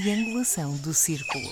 [0.00, 1.48] triangulação do círculo.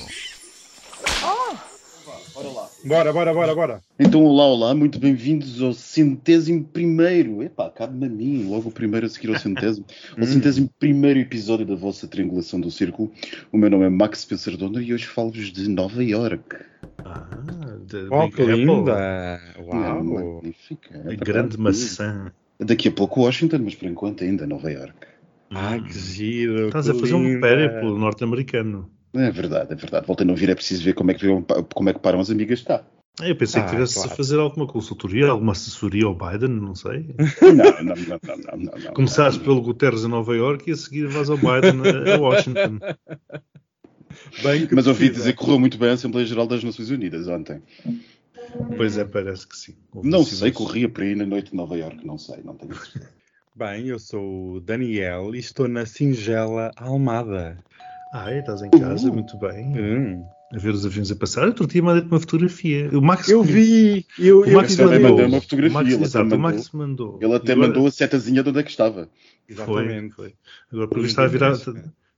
[2.35, 2.69] Bora lá.
[2.85, 3.83] Bora, bora, bora, bora.
[3.99, 7.43] Então, olá, olá, muito bem-vindos ao centésimo primeiro.
[7.43, 9.87] Epá, cabe-me a mim, logo o primeiro a seguir ao centésimo.
[10.21, 13.11] ao centésimo primeiro episódio da vossa triangulação do círculo.
[13.51, 16.57] O meu nome é Max Pensardona e hoje falo-vos de Nova York.
[17.03, 17.27] Ah,
[17.87, 18.93] de Oh, que linda.
[19.57, 20.05] É Uau.
[20.05, 20.91] magnífica.
[20.95, 21.25] É A verdade.
[21.25, 22.31] grande maçã.
[22.61, 25.14] Daqui a pouco Washington, mas por enquanto ainda Nova York.
[25.55, 26.67] Ai, que giro.
[26.67, 27.41] Estás que a fazer um linda.
[27.41, 28.91] périplo norte-americano.
[29.15, 30.07] É verdade, é verdade.
[30.07, 31.27] Voltei a não vir, é preciso ver como é que,
[31.73, 32.85] como é que param as amigas cá.
[33.21, 34.11] Ah, Eu pensei Ah, que tivesse claro.
[34.13, 37.15] a fazer alguma consultoria, alguma assessoria ao Biden, não sei.
[37.41, 39.39] Não, não, não, não, não, não, não.
[39.39, 41.81] pelo Guterres em Nova York e a seguir vais ao Biden
[42.11, 42.79] a a Washington.
[44.43, 47.63] Bem Mas ouvi dizer que correu muito bem a Assembleia Geral das Nações Unidas ontem.
[48.77, 49.75] Pois é, parece que sim.
[49.93, 52.75] Houve Não sei, corria por aí na noite de Nova York, não sei, não tenho
[52.75, 53.11] certeza.
[53.57, 57.57] Bem, eu sou o Daniel e estou na singela Almada.
[58.13, 59.67] Ah, estás em casa, muito bem.
[59.79, 60.25] Hum.
[60.53, 61.47] A ver os aviões a passar.
[61.47, 62.89] Outro dia mandei-te uma fotografia.
[62.93, 64.07] O Max Eu vi.
[64.19, 65.01] Eu, O Max mandou.
[65.01, 66.39] mandou uma fotografia, O Max, ele até exato, o mandou.
[66.39, 67.19] Max mandou.
[67.23, 69.09] Ele até agora- mandou a setazinha de onde é que estava.
[69.49, 70.15] Exatamente.
[70.15, 70.35] Foi, foi.
[70.73, 71.55] Agora, porque está a virar,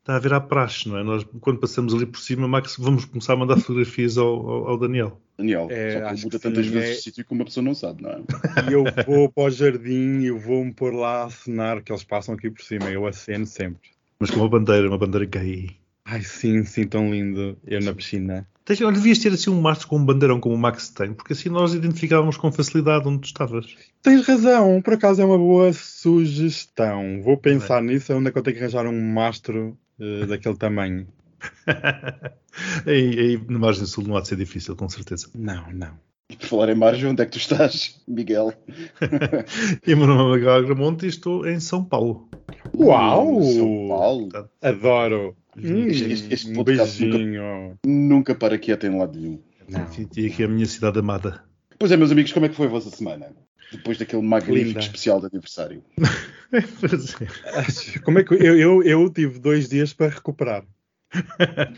[0.06, 1.02] está a virar praxe, não é?
[1.02, 4.78] Nós, quando passamos ali por cima, Max, vamos começar a mandar fotografias ao, ao- ao
[4.78, 5.20] Daniel.
[5.36, 7.44] Daniel, É, só que ele muda que tantas sim, vezes é- de sítio que uma
[7.44, 8.22] pessoa não sabe, não é?
[8.70, 12.04] E eu vou para o jardim e eu vou-me pôr lá a acenar, que eles
[12.04, 12.88] passam aqui por cima.
[12.88, 13.90] Eu aceno sempre.
[14.20, 15.70] Mas com uma bandeira, uma bandeira gay.
[16.04, 17.58] Ai, sim, sim, tão lindo.
[17.66, 18.46] Eu na piscina.
[18.64, 21.32] Tens, olha, devias ter assim um mastro com um bandeirão como o Max tem, porque
[21.32, 23.66] assim nós identificávamos com facilidade onde tu estavas.
[24.02, 27.20] Tens razão, por acaso é uma boa sugestão.
[27.22, 31.06] Vou pensar nisso, onde é que eu tenho que arranjar um mastro eh, daquele tamanho.
[32.86, 35.28] aí, aí na margem sul não há de ser difícil, com certeza.
[35.34, 35.98] Não, não.
[36.28, 38.52] E por falar em margem, onde é que tu estás, Miguel?
[39.86, 42.28] E o meu nome é Miguel Agramonte e estou em São Paulo.
[42.74, 43.42] Uau!
[43.42, 44.28] São Paulo.
[44.60, 45.36] Adoro!
[45.56, 47.78] Hum, Este- este- este um podcast nunca- beijinho.
[47.86, 49.40] Nunca para quieto em lado nenhum.
[49.68, 49.86] Não.
[50.16, 51.42] E aqui é a minha cidade amada.
[51.78, 53.26] Pois é, meus amigos, como é que foi a vossa semana?
[53.72, 54.80] Depois daquele magnífico Linda.
[54.80, 55.82] especial de aniversário.
[58.04, 60.64] Como é que eu, eu, eu tive dois dias para recuperar?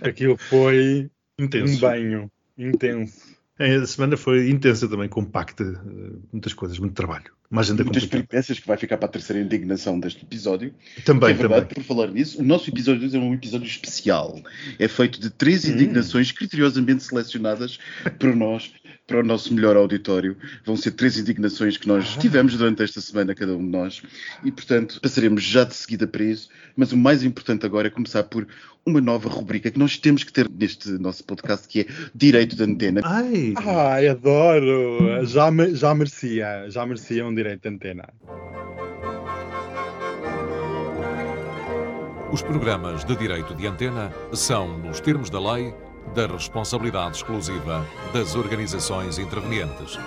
[0.02, 1.80] Aquilo foi um Intenso.
[1.80, 3.36] banho intenso.
[3.58, 7.32] É, A semana foi intensa também, compacta, eh, muitas coisas, muito trabalho.
[7.50, 8.26] Uma agenda Muitas complicada.
[8.28, 10.74] peripécias que vai ficar para a terceira indignação deste episódio.
[11.04, 11.74] Também, é verdade, também.
[11.76, 14.38] por falar nisso, o nosso episódio 2 é um episódio especial.
[14.78, 15.72] É feito de três Hum.
[15.72, 17.78] indignações criteriosamente selecionadas
[18.18, 18.70] por nós,
[19.06, 20.36] para o nosso melhor auditório.
[20.66, 22.20] Vão ser três indignações que nós Ah.
[22.20, 24.02] tivemos durante esta semana, cada um de nós.
[24.44, 26.50] E, portanto, passaremos já de seguida para isso.
[26.76, 28.46] Mas o mais importante agora é começar por
[28.86, 32.62] uma nova rubrica que nós temos que ter neste nosso podcast, que é Direito de
[32.62, 33.00] Antena.
[33.04, 35.26] Ai, Ai, adoro!
[35.26, 38.04] Já, me- já merecia, já merecia um direito de antena.
[42.32, 45.72] Os programas de direito de antena são, nos termos da lei,
[46.14, 49.98] da responsabilidade exclusiva das organizações intervenientes.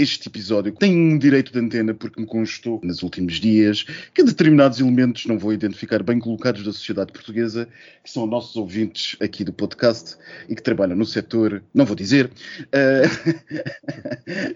[0.00, 3.84] Este episódio tem um direito de antena porque me constou nos últimos dias
[4.14, 7.68] que determinados elementos, não vou identificar bem colocados da sociedade portuguesa,
[8.02, 10.16] que são nossos ouvintes aqui do podcast
[10.48, 12.30] e que trabalham no setor, não vou dizer,
[12.72, 13.02] eh,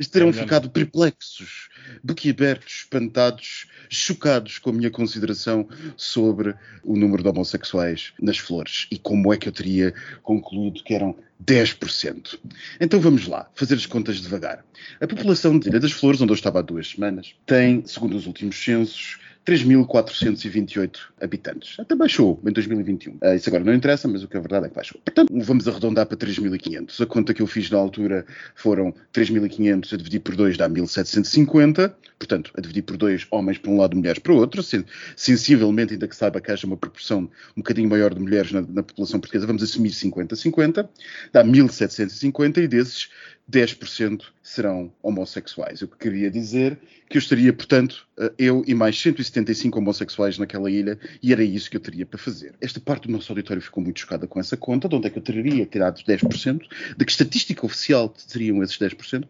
[0.10, 1.68] terão ficado perplexos,
[2.02, 8.86] boquiabertos, espantados, chocados com a minha consideração sobre o número de homossexuais nas flores.
[8.90, 11.14] E como é que eu teria concluído que eram
[11.46, 12.38] 10%.
[12.80, 14.64] Então vamos lá, fazer as contas devagar.
[15.00, 18.26] A população de Ilha das Flores, onde eu estava há duas semanas, tem, segundo os
[18.26, 21.78] últimos censos, 3.428 habitantes.
[21.78, 23.18] Até baixou em 2021.
[23.20, 25.00] Ah, isso agora não interessa, mas o que é verdade é que baixou.
[25.04, 27.02] Portanto, vamos arredondar para 3.500.
[27.02, 28.24] A conta que eu fiz na altura
[28.54, 31.92] foram 3.500 a dividir por 2 dá 1.750.
[32.18, 34.62] Portanto, a dividir por 2 homens para um lado, mulheres para o outro.
[34.62, 34.84] Sen-
[35.16, 38.82] Sensivelmente, ainda que saiba que haja uma proporção um bocadinho maior de mulheres na, na
[38.82, 40.88] população portuguesa, vamos assumir 50-50.
[41.32, 43.08] Dá 1.750 e desses
[43.50, 45.82] 10% serão homossexuais.
[45.82, 50.70] O que queria dizer que eu estaria, portanto, eh, eu e mais 175 homossexuais naquela
[50.70, 52.54] ilha e era isso que eu teria para fazer.
[52.60, 55.18] Esta parte do nosso auditório ficou muito chocada com essa conta, de onde é que
[55.18, 56.62] eu teria tirado 10%,
[56.96, 59.24] de que estatística oficial teriam esses 10%.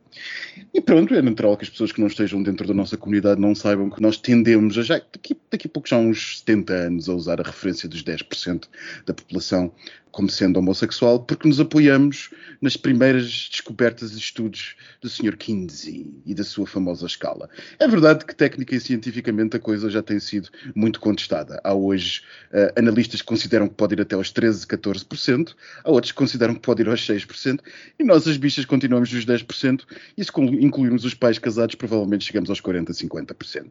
[0.73, 3.55] E pronto, é natural que as pessoas que não estejam dentro da nossa comunidade não
[3.55, 7.09] saibam que nós tendemos a já, daqui, daqui a pouco já há uns 70 anos,
[7.09, 8.69] a usar a referência dos 10%
[9.05, 9.73] da população
[10.15, 12.31] como sendo homossexual, porque nos apoiamos
[12.63, 15.37] nas primeiras descobertas e estudos do Sr.
[15.37, 17.49] Kinsey e da sua famosa escala.
[17.79, 21.61] É verdade que técnica e cientificamente a coisa já tem sido muito contestada.
[21.65, 22.23] Há hoje
[22.53, 26.55] uh, analistas que consideram que pode ir até aos 13, 14%, há outros que consideram
[26.55, 27.61] que pode ir aos 6%,
[27.99, 29.83] e nós as bichas continuamos nos 10%,
[30.17, 30.31] e se
[30.61, 33.71] incluirmos os pais casados, provavelmente chegamos aos 40, 50%.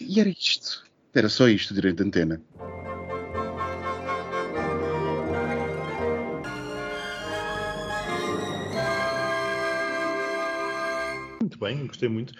[0.00, 0.84] E era isto.
[1.14, 2.40] Era só isto, direito de antena.
[11.60, 12.32] Bem, gostei muito.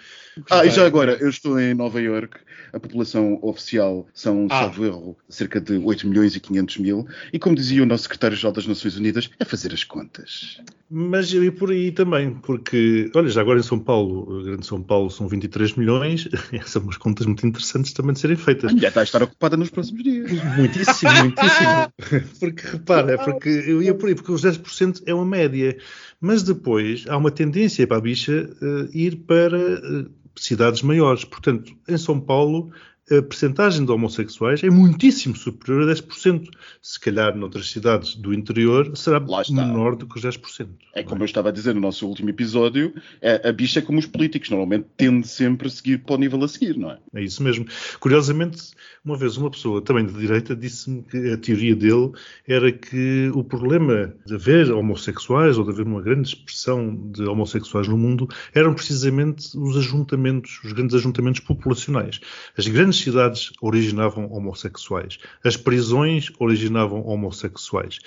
[0.49, 2.37] Ah, e já agora, eu estou em Nova York,
[2.73, 4.61] a população oficial são, Ah.
[4.61, 8.51] salvo erro, cerca de 8 milhões e 500 mil, e como dizia o nosso secretário-geral
[8.51, 10.59] das Nações Unidas, é fazer as contas.
[10.89, 14.81] Mas eu ia por aí também, porque, olha, já agora em São Paulo, Grande São
[14.81, 18.71] Paulo são 23 milhões, essas são umas contas muito interessantes também de serem feitas.
[18.71, 20.29] A mulher está a estar ocupada nos próximos dias.
[20.57, 22.27] Muitíssimo, muitíssimo.
[22.39, 25.77] Porque repara, é porque eu ia por aí, porque os 10% é uma média.
[26.23, 30.05] Mas depois há uma tendência para a bicha eh, ir para eh,
[30.35, 31.23] cidades maiores.
[31.25, 32.71] Portanto, em São Paulo,
[33.11, 36.49] a percentagem de homossexuais é muitíssimo superior a 10%.
[36.81, 40.67] Se calhar noutras cidades do interior será menor do que os 10%.
[40.93, 43.99] É como eu estava a dizer no nosso último episódio, é, a bicha é como
[43.99, 46.97] os políticos, normalmente tende sempre a seguir para o nível a seguir, não é?
[47.15, 47.65] É isso mesmo.
[47.99, 48.71] Curiosamente,
[49.03, 52.11] uma vez uma pessoa também de direita disse-me que a teoria dele
[52.47, 57.87] era que o problema de haver homossexuais ou de haver uma grande expressão de homossexuais
[57.87, 62.19] no mundo eram precisamente os ajuntamentos, os grandes ajuntamentos populacionais.
[62.57, 65.17] As grandes cidades originavam homossexuais.
[65.43, 67.99] As prisões originavam homossexuais.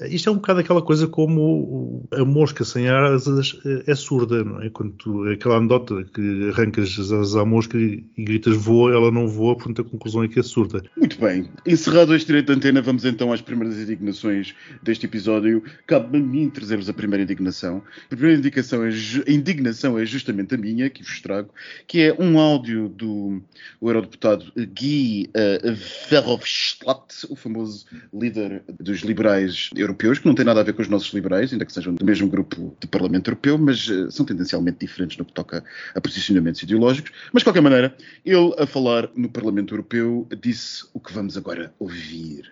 [0.00, 4.70] Isto é um bocado aquela coisa como a mosca sem asas é surda, não é?
[4.70, 9.28] Quando tu, aquela anedota que arrancas as asas à mosca e, gritas voa, ela não
[9.28, 10.82] voa, portanto a conclusão é que é surda.
[10.96, 11.48] Muito bem.
[11.66, 15.62] Encerrado este direito de antena, vamos então às primeiras indignações deste episódio.
[15.86, 17.82] Cabe-me a mim trazer-vos a primeira indignação.
[18.06, 18.90] A primeira indicação é
[19.28, 21.50] indignação é justamente a minha, que vos trago,
[21.86, 23.42] que é um áudio do
[23.80, 24.21] o eurodeputado
[24.56, 25.74] Guy uh,
[26.08, 30.88] Verhofstadt, o famoso líder dos liberais europeus, que não tem nada a ver com os
[30.88, 34.78] nossos liberais, ainda que sejam do mesmo grupo de Parlamento Europeu, mas uh, são tendencialmente
[34.78, 35.64] diferentes no que toca
[35.94, 37.10] a posicionamentos ideológicos.
[37.32, 41.74] Mas, de qualquer maneira, ele, a falar no Parlamento Europeu, disse o que vamos agora
[41.78, 42.50] ouvir.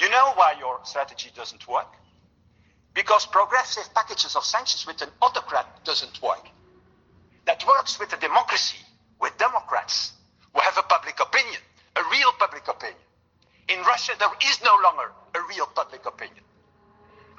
[0.00, 1.96] You know why your strategy doesn't work?
[2.94, 6.50] Because progressive packages of sanctions with an autocrat doesn't work.
[7.46, 8.78] That works with a democracy,
[9.20, 10.12] with Democrats
[10.54, 11.60] who have a public opinion,
[11.96, 13.00] a real public opinion.
[13.68, 16.44] In Russia, there is no longer a real public opinion.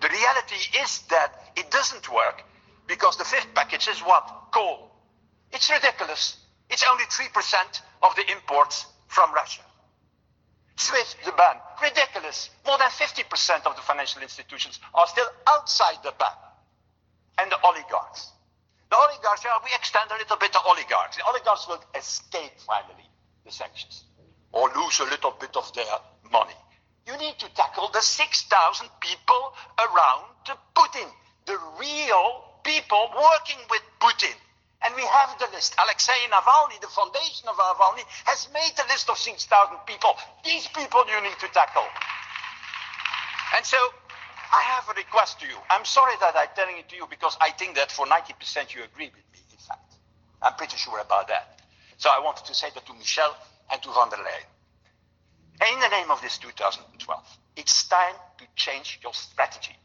[0.01, 2.43] The reality is that it doesn't work
[2.87, 4.51] because the fifth package is what?
[4.51, 4.91] Coal.
[5.51, 6.37] It's ridiculous.
[6.69, 9.61] It's only 3% of the imports from Russia.
[10.75, 12.49] SWIFT, the ban, ridiculous.
[12.65, 16.35] More than 50% of the financial institutions are still outside the ban.
[17.37, 18.31] And the oligarchs.
[18.93, 21.17] The oligarchs, shall we extend a little bit to oligarchs?
[21.17, 23.09] The oligarchs will escape finally
[23.43, 24.03] the sanctions
[24.51, 25.97] or lose a little bit of their
[26.31, 26.53] money.
[27.07, 30.29] You need to tackle the 6,000 people around
[30.77, 31.09] Putin,
[31.47, 34.37] the real people working with Putin.
[34.85, 35.73] And we have the list.
[35.81, 40.13] Alexei Navalny, the foundation of Navalny, has made the list of 6,000 people.
[40.45, 41.89] These people you need to tackle.
[43.57, 43.77] And so
[44.53, 45.55] I have a request to you.
[45.71, 48.83] I'm sorry that I'm telling it to you because I think that for 90% you
[48.83, 49.95] agree with me, in fact.
[50.43, 51.59] I'm pretty sure about that.
[51.97, 53.35] So I wanted to say that to Michel
[53.71, 55.73] and to van der Leyen.
[55.73, 59.75] In the name of this 2012, it's time to change your strategy.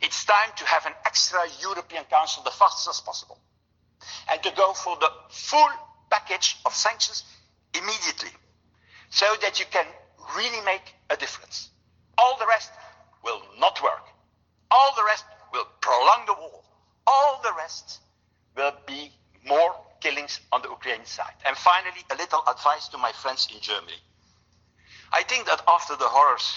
[0.00, 3.38] It's time to have an extra European Council the fastest as possible
[4.32, 5.68] and to go for the full
[6.10, 7.24] package of sanctions
[7.74, 8.30] immediately
[9.10, 9.84] so that you can
[10.36, 11.68] really make a difference.
[12.16, 12.70] All the rest
[13.28, 14.04] will not work.
[14.70, 16.62] All the rest will prolong the war.
[17.06, 18.00] All the rest
[18.56, 19.12] will be
[19.46, 21.34] more killings on the Ukrainian side.
[21.46, 24.00] And finally, a little advice to my friends in Germany.
[25.12, 26.48] I think that after the horrors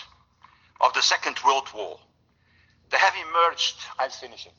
[0.82, 2.00] of the Second World War,
[2.90, 4.52] there have emerged, I'm finishing,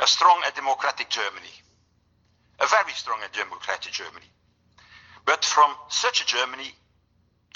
[0.00, 1.54] a strong and democratic Germany.
[2.58, 4.26] A very strong and democratic Germany.
[5.24, 6.74] But from such a Germany,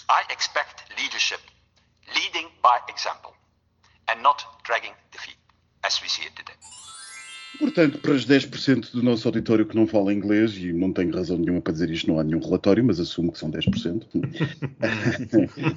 [0.09, 1.41] I expect leadership,
[2.15, 3.35] leading by example,
[4.09, 5.37] and not dragging the feet,
[5.85, 6.55] as we see it today.
[7.59, 11.39] Portanto, para os 10% do nosso auditório que não fala inglês, e não tenho razão
[11.39, 14.05] nenhuma para dizer isto, não há nenhum relatório, mas assumo que são 10%.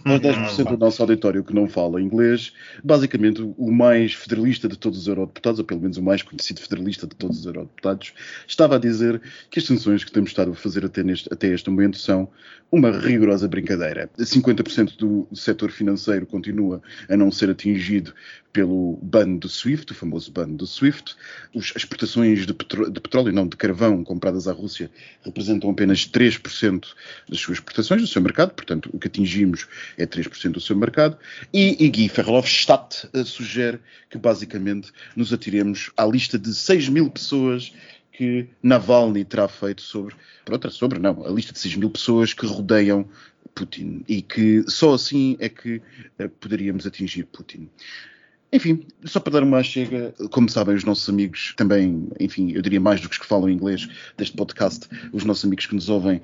[0.04, 2.54] para os 10% do nosso auditório que não fala inglês,
[2.84, 7.06] basicamente o mais federalista de todos os eurodeputados, ou pelo menos o mais conhecido federalista
[7.06, 8.14] de todos os eurodeputados,
[8.48, 11.70] estava a dizer que as sanções que temos estado a fazer até, neste, até este
[11.70, 12.30] momento são
[12.72, 14.10] uma rigorosa brincadeira.
[14.20, 18.14] 50% do setor financeiro continua a não ser atingido
[18.52, 21.16] pelo ban do SWIFT, o famoso ban do SWIFT.
[21.54, 24.90] Os, as exportações de, petro, de, petróleo, não de carvão, compradas à Rússia,
[25.24, 26.86] representam apenas 3%
[27.30, 31.18] das suas exportações, do seu mercado, portanto, o que atingimos é 3% do seu mercado.
[31.54, 37.10] E, e Guy Verhofstadt uh, sugere que, basicamente, nos atiremos à lista de 6 mil
[37.10, 37.74] pessoas
[38.12, 42.46] que Navalny terá feito sobre, pronto, sobre não, a lista de 6 mil pessoas que
[42.46, 43.08] rodeiam
[43.54, 45.82] Putin e que só assim é que
[46.20, 47.70] uh, poderíamos atingir Putin.
[48.51, 52.80] Enfim, só para dar uma chega, como sabem os nossos amigos, também, enfim, eu diria
[52.80, 56.22] mais do que os que falam inglês deste podcast, os nossos amigos que nos ouvem,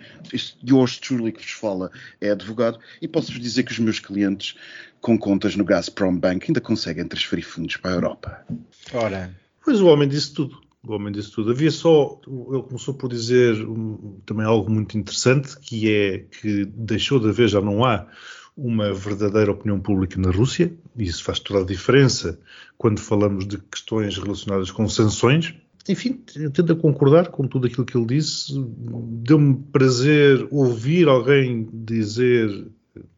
[0.66, 4.56] yours truly que vos fala é advogado, e posso-vos dizer que os meus clientes
[5.02, 8.46] com contas no Gazprom Bank ainda conseguem transferir fundos para a Europa.
[8.94, 9.36] Ora.
[9.64, 10.62] Pois o homem disse tudo.
[10.86, 11.52] O homem disse tudo.
[11.52, 17.20] Havia só, ele começou por dizer um, também algo muito interessante, que é que deixou
[17.20, 18.08] de haver, já não há
[18.56, 22.40] uma verdadeira opinião pública na Rússia, e isso faz toda a diferença
[22.78, 25.56] quando falamos de questões relacionadas com sanções.
[25.90, 28.54] Enfim, eu tento a concordar com tudo aquilo que ele disse.
[28.56, 32.68] Deu-me prazer ouvir alguém dizer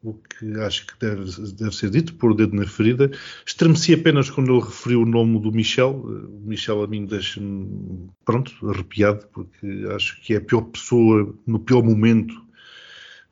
[0.01, 3.11] o que acho que deve, deve, ser dito, por dedo na ferida.
[3.45, 5.91] Estremeci apenas quando ele referiu o nome do Michel.
[5.91, 11.59] O Michel a mim deixa-me, pronto, arrepiado, porque acho que é a pior pessoa, no
[11.59, 12.33] pior momento,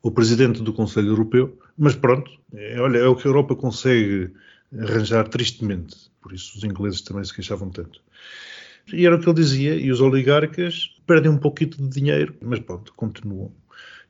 [0.02, 1.58] o presidente do Conselho Europeu.
[1.76, 4.32] Mas pronto, é, olha, é o que a Europa consegue
[4.78, 5.96] arranjar tristemente.
[6.20, 8.00] Por isso os ingleses também se queixavam tanto.
[8.92, 12.58] E era o que ele dizia, e os oligarcas perdem um pouquinho de dinheiro, mas
[12.60, 13.52] pronto, continuam.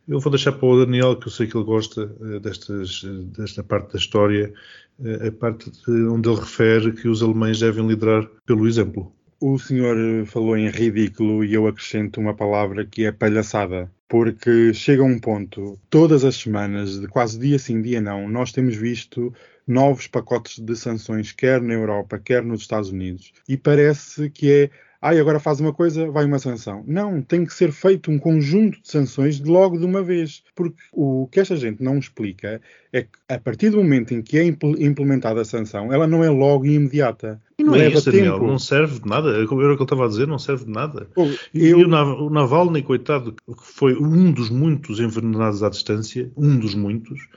[0.07, 3.25] Eu vou deixar para o Daniel, que eu sei que ele gosta uh, destas, uh,
[3.37, 4.53] desta parte da história,
[4.99, 9.13] uh, a parte de, onde ele refere que os alemães devem liderar pelo exemplo.
[9.47, 15.03] O senhor falou em ridículo e eu acrescento uma palavra que é palhaçada porque chega
[15.03, 19.35] um ponto, todas as semanas, de quase dia sim, dia não, nós temos visto
[19.67, 24.71] novos pacotes de sanções, quer na Europa, quer nos Estados Unidos, e parece que é
[25.07, 26.83] ah, agora faz uma coisa, vai uma sanção.
[26.87, 30.43] Não, tem que ser feito um conjunto de sanções logo de uma vez.
[30.55, 32.59] Porque o que esta gente não explica
[32.91, 36.31] é que a partir do momento em que é implementada a sanção, ela não é
[36.31, 37.39] logo e imediata.
[37.59, 39.29] E não é isso, Daniel, não serve de nada.
[39.29, 41.07] Era o que eu estava a dizer, não serve de nada.
[41.53, 41.81] E, eu...
[41.81, 47.29] o Navalny, coitado, que foi um dos muitos envenenados à distância, um dos muitos,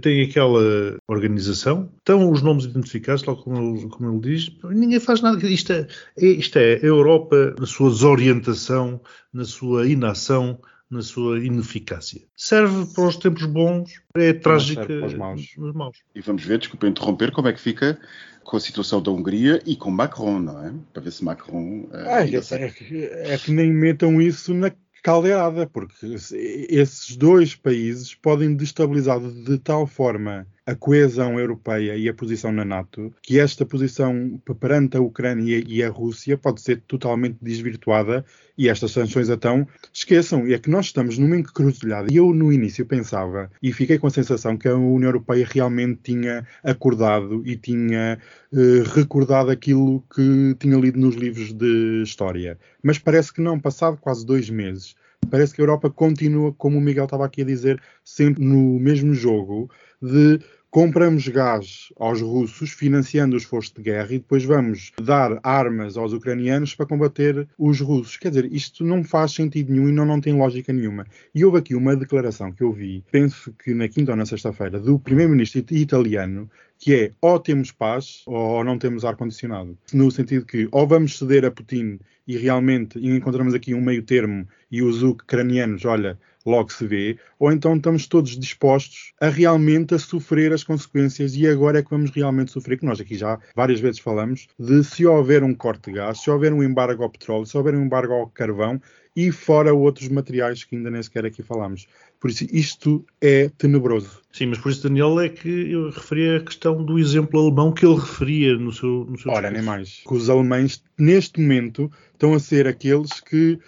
[0.00, 5.20] tem aquela organização, estão os nomes identificados, tal como ele, como ele diz, ninguém faz
[5.20, 5.46] nada.
[5.46, 9.00] Isto é, é, isto é a Europa na sua desorientação,
[9.32, 10.58] na sua inação,
[10.90, 12.22] na sua ineficácia.
[12.34, 15.50] Serve para os tempos bons, é trágica para os maus.
[15.58, 15.98] nos maus.
[16.14, 17.98] E vamos ver, desculpa interromper, como é que fica
[18.42, 20.72] com a situação da Hungria e com Macron, não é?
[20.94, 21.82] Para ver se Macron.
[21.82, 28.14] Uh, ah, é, que, é que nem metam isso na caldeirada, porque esses dois países
[28.14, 33.64] podem destabilizar de tal forma a coesão europeia e a posição na NATO, que esta
[33.64, 38.22] posição perante a Ucrânia e a Rússia pode ser totalmente desvirtuada
[38.56, 40.46] e estas sanções então esqueçam.
[40.46, 42.12] É que nós estamos numa encruzilhada.
[42.12, 46.00] E eu no início pensava e fiquei com a sensação que a União Europeia realmente
[46.02, 48.18] tinha acordado e tinha
[48.52, 52.58] eh, recordado aquilo que tinha lido nos livros de história.
[52.82, 54.94] Mas parece que não, passado quase dois meses.
[55.30, 59.14] Parece que a Europa continua, como o Miguel estava aqui a dizer, sempre no mesmo
[59.14, 59.70] jogo
[60.00, 65.96] de compramos gás aos russos, financiando os esforço de guerra, e depois vamos dar armas
[65.96, 68.16] aos ucranianos para combater os russos.
[68.16, 71.06] Quer dizer, isto não faz sentido nenhum e não, não tem lógica nenhuma.
[71.34, 74.78] E houve aqui uma declaração que eu vi, penso que na quinta ou na sexta-feira,
[74.78, 79.76] do primeiro-ministro italiano, que é ou temos paz ou não temos ar-condicionado.
[79.92, 84.46] No sentido que ou vamos ceder a Putin e realmente encontramos aqui um meio termo
[84.70, 89.98] e os ucranianos, olha, logo se vê, ou então estamos todos dispostos a realmente a
[89.98, 93.80] sofrer as consequências e agora é que vamos realmente sofrer, que nós aqui já várias
[93.80, 97.46] vezes falamos, de se houver um corte de gás, se houver um embargo ao petróleo,
[97.46, 98.80] se houver um embargo ao carvão
[99.14, 101.86] e fora outros materiais que ainda nem sequer aqui falamos.
[102.20, 104.20] Por isso, isto é tenebroso.
[104.32, 107.86] Sim, mas por isso, Daniel, é que eu referi a questão do exemplo alemão que
[107.86, 109.52] ele referia no seu, no seu Ora, discurso.
[109.52, 110.02] nem mais.
[110.06, 113.58] Que os alemães, neste momento, estão a ser aqueles que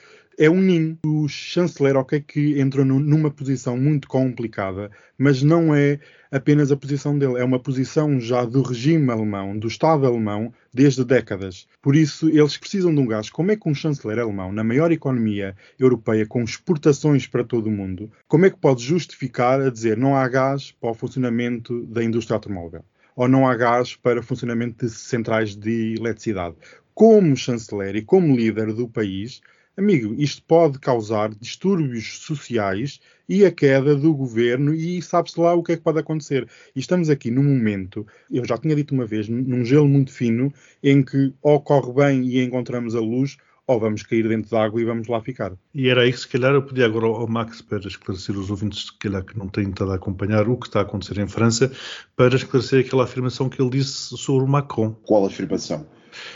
[0.41, 0.99] é um ninho.
[1.05, 6.01] O chanceler, ok, que entrou numa posição muito complicada, mas não é
[6.33, 11.05] apenas a posição dele, é uma posição já do regime alemão, do Estado alemão, desde
[11.05, 11.69] décadas.
[11.83, 13.29] Por isso, eles precisam de um gás.
[13.29, 17.71] Como é que um chanceler alemão, na maior economia europeia, com exportações para todo o
[17.71, 22.03] mundo, como é que pode justificar a dizer não há gás para o funcionamento da
[22.03, 22.83] indústria automóvel?
[23.15, 26.57] Ou não há gás para o funcionamento de centrais de eletricidade?
[26.95, 29.43] Como chanceler e como líder do país,
[29.77, 35.63] Amigo, isto pode causar distúrbios sociais e a queda do governo, e sabe-se lá o
[35.63, 36.49] que é que pode acontecer.
[36.75, 40.53] E estamos aqui num momento, eu já tinha dito uma vez, num gelo muito fino,
[40.83, 44.85] em que ou corre bem e encontramos a luz, ou vamos cair dentro d'água e
[44.85, 45.53] vamos lá ficar.
[45.73, 48.87] E era aí que se calhar eu podia agora ao Max para esclarecer os ouvintes
[48.87, 51.71] se calhar que não têm estado a acompanhar o que está a acontecer em França,
[52.17, 54.93] para esclarecer aquela afirmação que ele disse sobre o Macron.
[55.05, 55.87] Qual afirmação?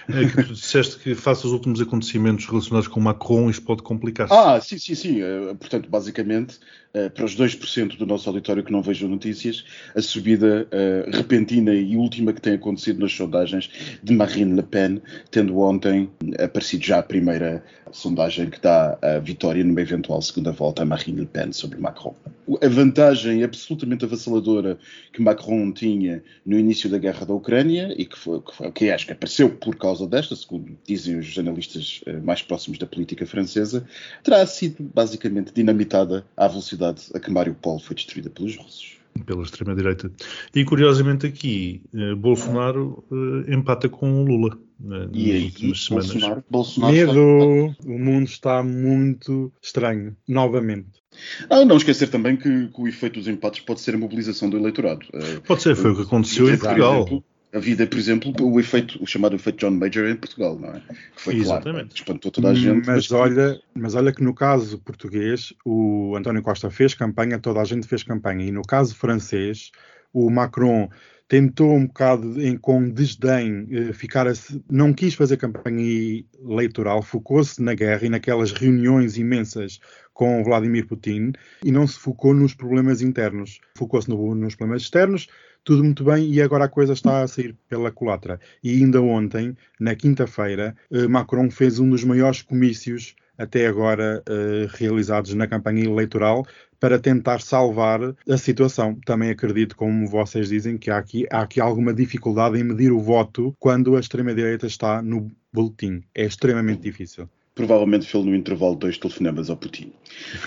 [0.08, 4.34] É que tu disseste que face aos últimos acontecimentos relacionados com Macron, isto pode complicar-se.
[4.34, 5.22] Ah, sim, sim, sim.
[5.22, 6.58] Uh, portanto, basicamente,
[6.94, 11.74] uh, para os 2% do nosso auditório que não vejam notícias, a subida uh, repentina
[11.74, 13.70] e última que tem acontecido nas sondagens
[14.02, 17.62] de Marine Le Pen, tendo ontem aparecido já a primeira
[17.94, 22.14] sondagem que dá a vitória numa eventual segunda volta a Marine Le Pen sobre Macron.
[22.60, 24.76] A vantagem absolutamente avassaladora
[25.12, 28.42] que Macron tinha no início da guerra da Ucrânia e que, foi,
[28.74, 32.86] que, acho que apareceu por causa desta, segundo dizem os jornalistas eh, mais próximos da
[32.86, 33.86] política francesa,
[34.22, 40.10] terá sido basicamente dinamitada à velocidade a que Mariupol foi destruída pelos russos pela extrema-direita.
[40.54, 44.58] E curiosamente aqui, eh, Bolsonaro eh, empata com o Lula.
[44.78, 45.52] Né, e aí,
[45.88, 51.00] Bolsonaro, Bolsonaro Medo, o mundo está muito estranho, novamente.
[51.48, 54.56] Ah, não esquecer também que, que, o efeito dos empates pode ser a mobilização do
[54.56, 55.06] eleitorado.
[55.46, 59.06] Pode ser, foi o que aconteceu em Portugal a vida, por exemplo, o efeito, o
[59.06, 60.80] chamado efeito John Major em Portugal, não é?
[60.80, 61.72] Que foi Exatamente.
[61.72, 62.86] claro, espantou toda a gente.
[62.86, 67.60] Mas, mas, olha, mas olha que no caso português, o António Costa fez campanha, toda
[67.60, 69.70] a gente fez campanha, e no caso francês,
[70.12, 70.88] o Macron
[71.28, 74.32] tentou um bocado em, com desdém eh, ficar a,
[74.70, 79.80] não quis fazer campanha eleitoral, focou-se na guerra e naquelas reuniões imensas
[80.12, 81.32] com Vladimir Putin
[81.64, 85.28] e não se focou nos problemas internos, focou-se no, nos problemas externos,
[85.64, 88.38] tudo muito bem e agora a coisa está a sair pela culatra.
[88.62, 94.68] E ainda ontem, na quinta-feira, eh, Macron fez um dos maiores comícios até agora uh,
[94.76, 96.46] realizados na campanha eleitoral
[96.78, 98.96] para tentar salvar a situação.
[99.04, 103.00] Também acredito, como vocês dizem, que há aqui, há aqui alguma dificuldade em medir o
[103.00, 106.04] voto quando a extrema-direita está no boletim.
[106.14, 109.92] É extremamente difícil provavelmente fez no intervalo dois telefonemas ao Putin.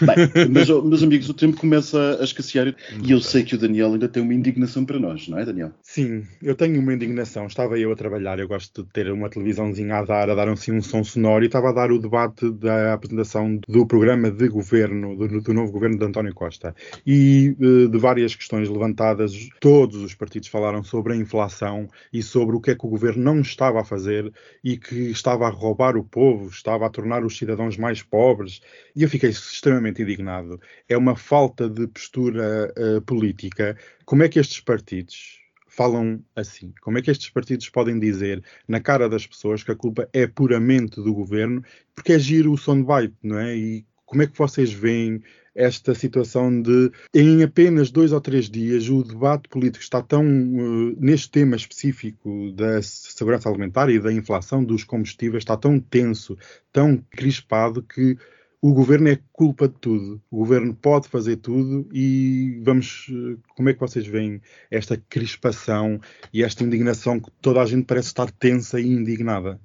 [0.02, 0.16] Bem,
[0.52, 4.10] mas, meus amigos, o tempo começa a escassear e eu sei que o Daniel ainda
[4.10, 5.72] tem uma indignação para nós, não é, Daniel?
[5.82, 7.48] Sim, eu tenho uma indignação.
[7.48, 10.74] Estava eu a trabalhar, eu gosto de ter uma televisãozinha a dar, a dar assim
[10.74, 15.16] um som sonoro e estava a dar o debate da apresentação do programa de governo,
[15.16, 16.76] do, do novo governo de António Costa.
[17.06, 22.56] E eh, de várias questões levantadas, todos os partidos falaram sobre a inflação e sobre
[22.56, 24.32] o que é que o governo não estava a fazer
[24.64, 28.60] e que estava a roubar o povo, estava a tornar os cidadãos mais pobres.
[28.96, 30.60] E eu fiquei extremamente indignado.
[30.90, 33.78] É uma falta de postura uh, política.
[34.04, 36.74] Como é que estes partidos falam assim?
[36.82, 40.26] Como é que estes partidos podem dizer na cara das pessoas que a culpa é
[40.26, 41.64] puramente do governo?
[41.94, 43.56] Porque é giro o soundbite, não é?
[43.56, 45.22] E como é que vocês veem
[45.54, 50.96] esta situação de, em apenas dois ou três dias, o debate político está tão, uh,
[51.00, 56.38] neste tema específico da segurança alimentar e da inflação dos combustíveis, está tão tenso,
[56.72, 58.16] tão crispado, que
[58.62, 60.22] o governo é culpa de tudo.
[60.32, 63.08] O governo pode fazer tudo e vamos.
[63.10, 64.40] Uh, como é que vocês veem
[64.70, 66.00] esta crispação
[66.32, 69.60] e esta indignação que toda a gente parece estar tensa e indignada?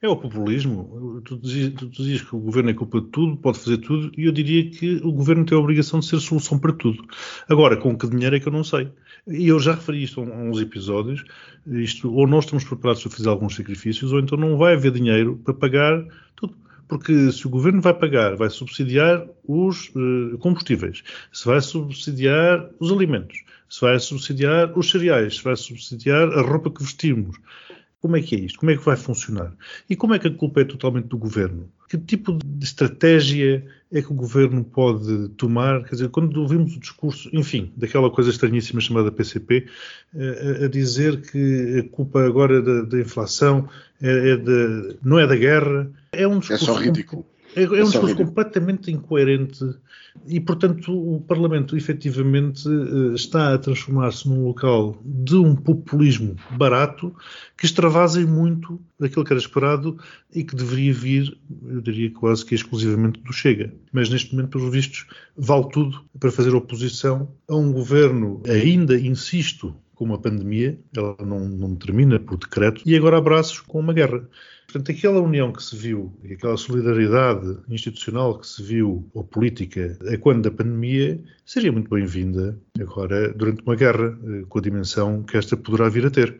[0.00, 1.20] É o populismo.
[1.24, 4.26] Tu dizias, tu dizias, que o governo é culpa de tudo, pode fazer tudo, e
[4.26, 7.04] eu diria que o governo tem a obrigação de ser solução para tudo.
[7.48, 8.88] Agora, com que dinheiro é que eu não sei.
[9.26, 11.24] E eu já referi isto a uns episódios.
[11.66, 15.36] Isto, ou nós estamos preparados para fazer alguns sacrifícios, ou então não vai haver dinheiro
[15.44, 16.06] para pagar
[16.36, 16.54] tudo.
[16.86, 22.92] Porque se o governo vai pagar, vai subsidiar os uh, combustíveis, se vai subsidiar os
[22.92, 27.36] alimentos, se vai subsidiar os cereais, se vai subsidiar a roupa que vestimos,
[28.00, 28.58] como é que é isto?
[28.58, 29.52] Como é que vai funcionar?
[29.90, 31.68] E como é que a culpa é totalmente do governo?
[31.88, 35.82] Que tipo de estratégia é que o governo pode tomar?
[35.84, 39.66] Quer dizer, quando ouvimos o discurso, enfim, daquela coisa estranhíssima chamada PCP,
[40.14, 43.68] a, a dizer que a culpa agora da, da inflação
[44.00, 46.64] é, é de, não é da guerra, é um discurso.
[46.64, 47.26] É só ridículo.
[47.56, 49.64] É, é um discurso completamente incoerente
[50.26, 57.14] e, portanto, o Parlamento efetivamente eh, está a transformar-se num local de um populismo barato
[57.56, 59.98] que extravasem muito daquilo que era esperado
[60.34, 63.72] e que deveria vir, eu diria quase que exclusivamente do Chega.
[63.92, 65.06] Mas neste momento, pelos vistos,
[65.36, 71.40] vale tudo para fazer oposição a um governo, ainda insisto, com uma pandemia, ela não,
[71.40, 74.28] não termina por decreto, e agora abraços com uma guerra.
[74.64, 80.16] Portanto, aquela união que se viu, aquela solidariedade institucional que se viu, ou política, a
[80.16, 85.36] quando da pandemia, seria muito bem-vinda agora durante uma guerra, eh, com a dimensão que
[85.36, 86.38] esta poderá vir a ter.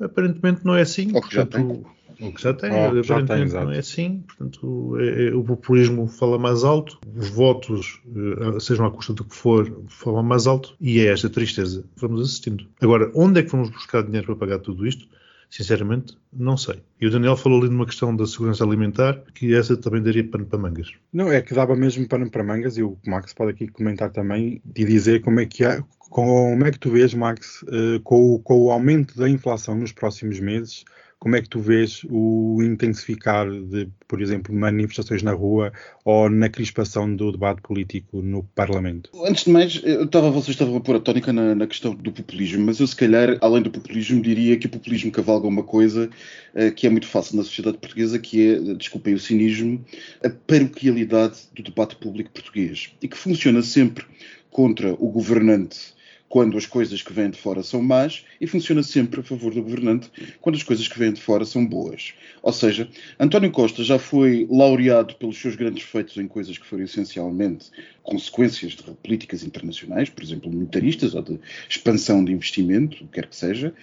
[0.00, 1.84] Aparentemente não é assim, ou que já tem.
[2.20, 5.42] O que já tem, oh, já aparentemente tem, não é assim, portanto, é, é, o
[5.42, 10.46] populismo fala mais alto, os votos, eh, sejam à custa do que for, falam mais
[10.46, 12.66] alto, e é esta tristeza que vamos assistindo.
[12.78, 15.08] Agora, onde é que vamos buscar dinheiro para pagar tudo isto?
[15.50, 16.80] Sinceramente, não sei.
[17.00, 20.46] E o Daniel falou ali numa questão da segurança alimentar, que essa também daria pano
[20.46, 20.92] para mangas.
[21.12, 24.62] Não, é que dava mesmo pano para mangas, e o Max pode aqui comentar também
[24.76, 28.60] e dizer como é que é, como é que tu vês, Max, uh, com, com
[28.60, 30.84] o aumento da inflação nos próximos meses,
[31.20, 35.70] como é que tu vês o intensificar de, por exemplo, manifestações na rua
[36.02, 39.10] ou na crispação do debate político no Parlamento?
[39.26, 42.10] Antes de mais, eu estava, vocês estavam a pôr a tónica na, na, questão do
[42.10, 46.08] populismo, mas eu se calhar, além do populismo, diria que o populismo cavalga uma coisa
[46.54, 49.84] uh, que é muito fácil na sociedade portuguesa, que é, desculpem o cinismo,
[50.24, 54.06] a paroquialidade do debate público português e que funciona sempre
[54.50, 55.99] contra o governante
[56.30, 59.64] quando as coisas que vêm de fora são más e funciona sempre a favor do
[59.64, 60.08] governante
[60.40, 62.14] quando as coisas que vêm de fora são boas.
[62.40, 62.88] Ou seja,
[63.18, 67.66] António Costa já foi laureado pelos seus grandes feitos em coisas que foram essencialmente
[68.04, 73.26] consequências de políticas internacionais, por exemplo, militaristas ou de expansão de investimento, o que quer
[73.26, 73.74] que seja,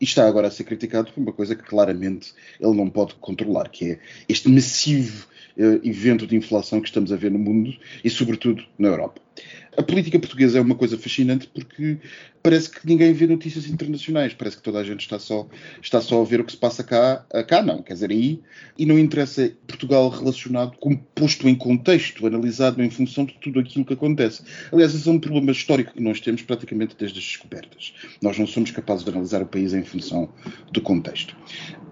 [0.00, 3.68] e está agora a ser criticado por uma coisa que claramente ele não pode controlar,
[3.68, 8.10] que é este massivo uh, evento de inflação que estamos a ver no mundo e,
[8.10, 9.20] sobretudo, na Europa.
[9.76, 11.98] A política portuguesa é uma coisa fascinante porque
[12.44, 15.48] parece que ninguém vê notícias internacionais, parece que toda a gente está só,
[15.80, 18.42] está só a ver o que se passa cá, cá não, quer dizer, aí,
[18.78, 23.86] e não interessa Portugal relacionado com posto em contexto, analisado em função de tudo aquilo
[23.86, 24.42] que acontece.
[24.70, 27.94] Aliás, esse é um problema histórico que nós temos praticamente desde as descobertas.
[28.20, 30.28] Nós não somos capazes de analisar o país em função
[30.70, 31.34] do contexto.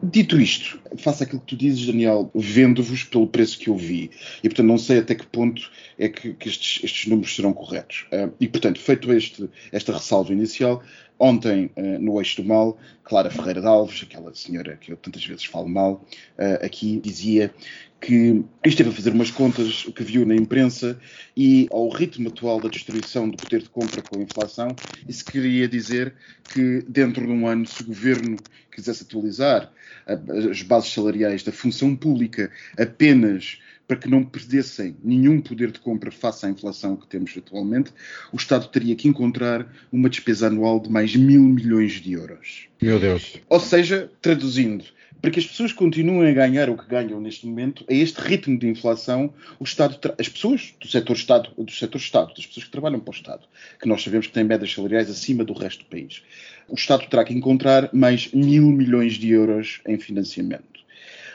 [0.03, 4.11] Dito isto, faça aquilo que tu dizes, Daniel, vendo-vos pelo preço que eu vi,
[4.43, 8.07] e portanto não sei até que ponto é que, que estes, estes números serão corretos.
[8.12, 10.83] Uh, e, portanto, feito este, esta ressalva inicial,
[11.18, 15.24] ontem, uh, no Eixo do Mal, Clara Ferreira de Alves, aquela senhora que eu tantas
[15.24, 16.05] vezes falo mal,
[16.38, 17.52] uh, aqui dizia
[18.00, 20.98] que esteve a fazer umas contas que viu na imprensa
[21.37, 24.74] e ao ritmo atual da destruição do poder de compra com a inflação,
[25.09, 26.12] isso queria dizer
[26.52, 28.37] que dentro de um ano, se o governo
[28.72, 29.70] quisesse atualizar
[30.05, 33.61] as bases salariais da função pública apenas
[33.92, 37.92] para que não perdessem nenhum poder de compra face à inflação que temos atualmente,
[38.33, 42.68] o Estado teria que encontrar uma despesa anual de mais mil milhões de euros.
[42.81, 43.37] Meu Deus.
[43.50, 44.83] Ou seja, traduzindo,
[45.20, 48.59] para que as pessoas continuem a ganhar o que ganham neste momento, a este ritmo
[48.59, 52.72] de inflação, o Estado, as pessoas do setor Estado, do setor Estado, das pessoas que
[52.72, 53.42] trabalham para o Estado,
[53.78, 56.22] que nós sabemos que têm médias salariais acima do resto do país,
[56.66, 60.82] o Estado terá que encontrar mais mil milhões de euros em financiamento.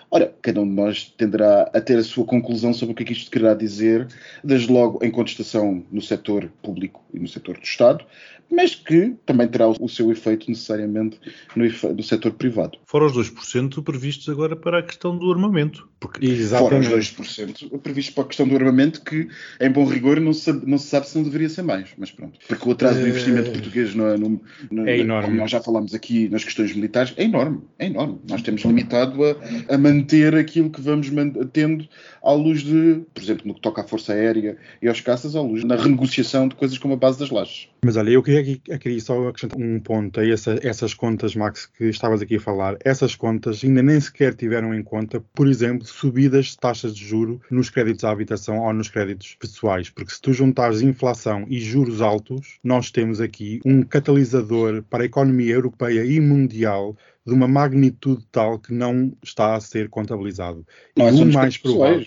[0.10, 3.06] Ora, cada um de nós tenderá a ter a sua conclusão sobre o que é
[3.08, 4.08] que isto quererá dizer,
[4.44, 8.06] desde logo em contestação no setor público e no setor do Estado,
[8.50, 11.20] mas que também terá o seu efeito necessariamente
[11.56, 12.78] no, no setor privado.
[12.86, 15.88] Fora os 2% previstos agora para a questão do armamento.
[16.00, 16.26] Porque...
[16.26, 16.88] Exatamente.
[16.88, 19.28] Fora os 2% previstos para a questão do armamento, que
[19.60, 22.10] em bom rigor não se, sabe, não se sabe se não deveria ser mais, mas
[22.10, 22.40] pronto.
[22.48, 24.42] Porque o atraso do investimento português no, no,
[24.72, 25.28] no, é enorme.
[25.28, 28.20] Como nós já falámos aqui nas questões militares, é enorme, é enorme.
[28.30, 29.36] Nós temos limitado a,
[29.74, 29.97] a manter
[30.36, 31.10] aquilo que vamos
[31.52, 31.88] tendo
[32.24, 35.42] à luz de, por exemplo, no que toca à Força Aérea e aos caças, à
[35.42, 37.70] luz na renegociação de coisas como a base das lajes.
[37.84, 41.66] Mas olha, eu queria, eu queria só acrescentar um ponto a essa, essas contas, Max,
[41.66, 42.78] que estavas aqui a falar.
[42.84, 47.42] Essas contas ainda nem sequer tiveram em conta, por exemplo, subidas de taxas de juro
[47.52, 49.90] nos créditos à habitação ou nos créditos pessoais.
[49.90, 55.06] Porque se tu juntares inflação e juros altos, nós temos aqui um catalisador para a
[55.06, 56.96] economia europeia e mundial
[57.28, 60.66] de uma magnitude tal que não está a ser contabilizado.
[60.96, 62.00] E não, é o mais provável.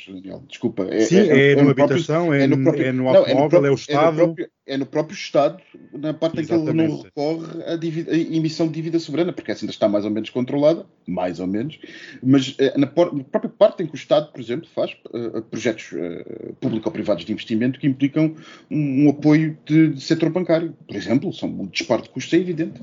[0.48, 0.85] Desculpa.
[0.85, 3.74] É, Sim, é, é, é no habitação, é, no, próprio, é no automóvel, é, o
[3.74, 4.16] Estado.
[4.16, 5.61] Próprio, é no próprio Estado,
[5.92, 6.70] na parte Exatamente.
[6.70, 9.72] em que ele não recorre à, dívida, à, emissão de dívida soberana, porque essa ainda
[9.72, 11.78] está mais ou menos controlada, mais ou menos,
[12.22, 16.88] mas na, própria parte em que o Estado, por exemplo, faz uh, projetos uh, público
[16.88, 18.37] ou privados de investimento que implicam
[18.70, 20.72] um, um apoio de, de setor bancário.
[20.87, 22.80] Por exemplo, são um disparo de custos, é evidente.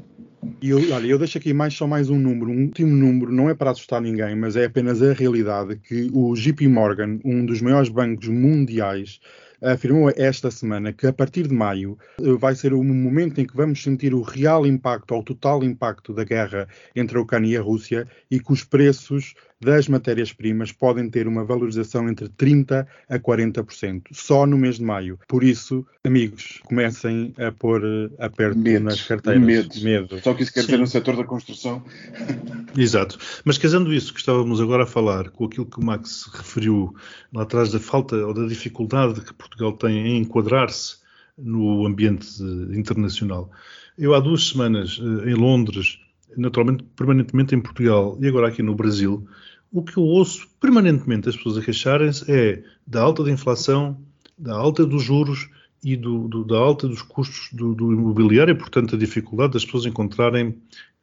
[0.61, 3.49] E eu, olha, eu deixo aqui mais só mais um número, um último número, não
[3.49, 7.61] é para assustar ninguém, mas é apenas a realidade que o JP Morgan, um dos
[7.61, 9.19] maiores bancos mundiais,
[9.61, 13.55] afirmou esta semana que a partir de maio eh, vai ser o momento em que
[13.55, 17.57] vamos sentir o real impacto, ou o total impacto da guerra entre a Ucrânia e
[17.57, 23.19] a Rússia e que os preços das matérias-primas podem ter uma valorização entre 30% a
[23.19, 25.19] 40%, só no mês de maio.
[25.27, 29.41] Por isso, amigos, comecem a pôr eh, aperto Medos, nas carteiras.
[29.41, 29.83] medos.
[29.83, 30.19] Medo.
[30.21, 31.83] Só que isso quer dizer no setor da construção.
[32.77, 33.17] Exato.
[33.43, 36.95] Mas casando isso que estávamos agora a falar com aquilo que o Max referiu
[37.33, 40.97] lá atrás da falta ou da dificuldade que Portugal tem em enquadrar-se
[41.37, 43.49] no ambiente eh, internacional.
[43.97, 45.99] Eu há duas semanas eh, em Londres,
[46.35, 49.27] naturalmente permanentemente em Portugal e agora aqui no Brasil,
[49.71, 53.97] o que eu ouço permanentemente as pessoas a queixarem-se é da alta da inflação,
[54.37, 55.49] da alta dos juros
[55.83, 59.63] e do, do, da alta dos custos do, do imobiliário, e, portanto, a dificuldade das
[59.63, 60.57] pessoas encontrarem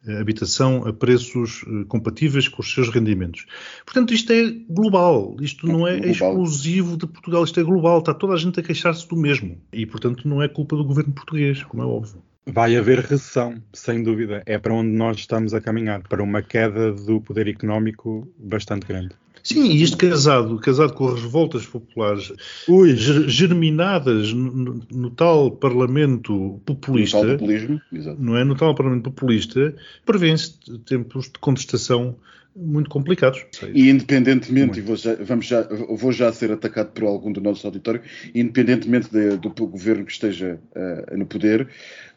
[0.05, 3.45] eh, habitação a preços eh, compatíveis com os seus rendimentos.
[3.85, 6.11] Portanto, isto é global, isto não é Global.
[6.11, 9.57] exclusivo de Portugal, isto é global, está toda a gente a queixar-se do mesmo.
[9.71, 12.21] E, portanto, não é culpa do governo português, como é óbvio.
[12.47, 14.43] Vai haver recessão, sem dúvida.
[14.45, 19.15] É para onde nós estamos a caminhar, para uma queda do poder económico bastante grande.
[19.43, 22.33] Sim, e isto casado, casado com as revoltas populares
[22.67, 27.79] Ui, ger- germinadas no, no tal parlamento populista, Tal populismo.
[27.93, 28.19] Exato.
[28.21, 28.43] não é?
[28.43, 32.15] No tal parlamento populista, prevêem-se tempos de contestação
[32.55, 33.45] muito complicados.
[33.73, 34.79] E independentemente, Muito.
[34.79, 38.01] e vou já, vamos já, vou já ser atacado por algum do nosso auditório,
[38.33, 41.67] independentemente de- do governo que esteja eh, no poder,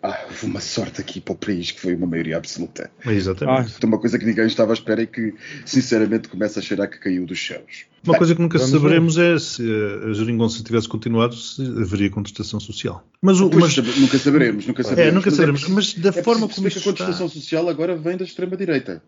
[0.03, 2.89] ah, houve uma sorte aqui para o país que foi uma maioria absoluta.
[3.05, 3.75] É exatamente.
[3.83, 6.99] É uma coisa que ninguém estava à espera e que, sinceramente, começa a cheirar que
[7.01, 7.87] caiu dos céus.
[8.05, 9.61] Uma coisa que nunca saberemos é se
[10.09, 13.05] a geringonça tivesse continuado, se haveria contestação social.
[13.21, 15.11] Mas, o, mas nunca saberemos, nunca saberemos.
[15.11, 15.61] é, nunca Mas saberemos.
[15.65, 17.41] preciso- Mas da é forma como que a contestação está...
[17.41, 19.03] social agora vem da extrema-direita.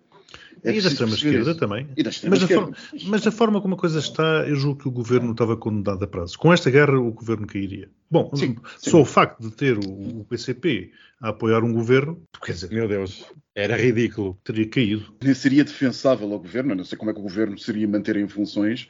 [0.62, 1.60] É E da preciso extrema perceber esquerda isso.
[1.60, 1.88] também.
[1.96, 2.62] Extrema Mas da, esquerda.
[2.62, 2.76] forma,
[3.10, 6.06] mas da forma como a coisa está, eu julgo que o governo estava condenado a
[6.06, 6.38] prazo.
[6.38, 7.88] Com esta guerra, o governo cairia.
[8.10, 8.90] Bom, Sim, sim.
[8.90, 10.90] só o facto de ter o, o PCP
[11.22, 14.36] a apoiar um governo, quer dizer, meu Deus, era ridículo.
[14.42, 15.14] teria caído.
[15.22, 18.16] Nem seria defensável ao governo, eu não sei como é que o governo seria manter
[18.16, 18.88] em funções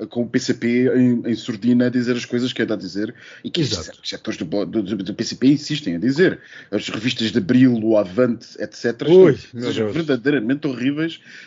[0.00, 2.76] ah, com o PCP em, em surdina a dizer as coisas que é de a
[2.76, 4.00] dizer e que Exato.
[4.02, 6.40] os setores do, do, do- PCP insistem a dizer.
[6.70, 9.02] As revistas de Abril, o Avante, etc.
[9.08, 9.92] Ui, são, meu Deus.
[9.94, 10.88] verdadeiramente horríveis.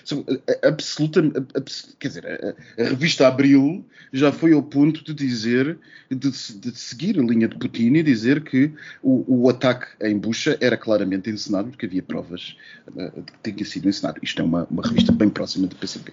[0.06, 0.26] São
[0.64, 5.78] absoluta, ah, abs- quer dizer, a, a revista Abril já foi ao ponto de dizer,
[6.10, 10.58] de, de seguir a linha de Putin e dizer que o, o ataque em Bucha
[10.60, 12.56] era claramente encenado, porque havia provas
[12.98, 14.20] ah, de que tinha sido encenado.
[14.22, 16.12] Isto é uma, uma revista bem próxima do PCP.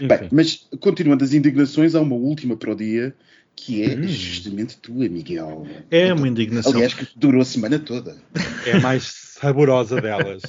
[0.00, 3.14] Bem, mas continuando as indignações, há uma última para o dia
[3.56, 4.06] que é Hum.
[4.08, 5.66] justamente tua, Miguel.
[5.90, 6.72] É uma indignação.
[6.72, 8.16] Aliás, que durou a semana toda.
[8.64, 9.04] É mais
[9.40, 10.42] saborosa delas.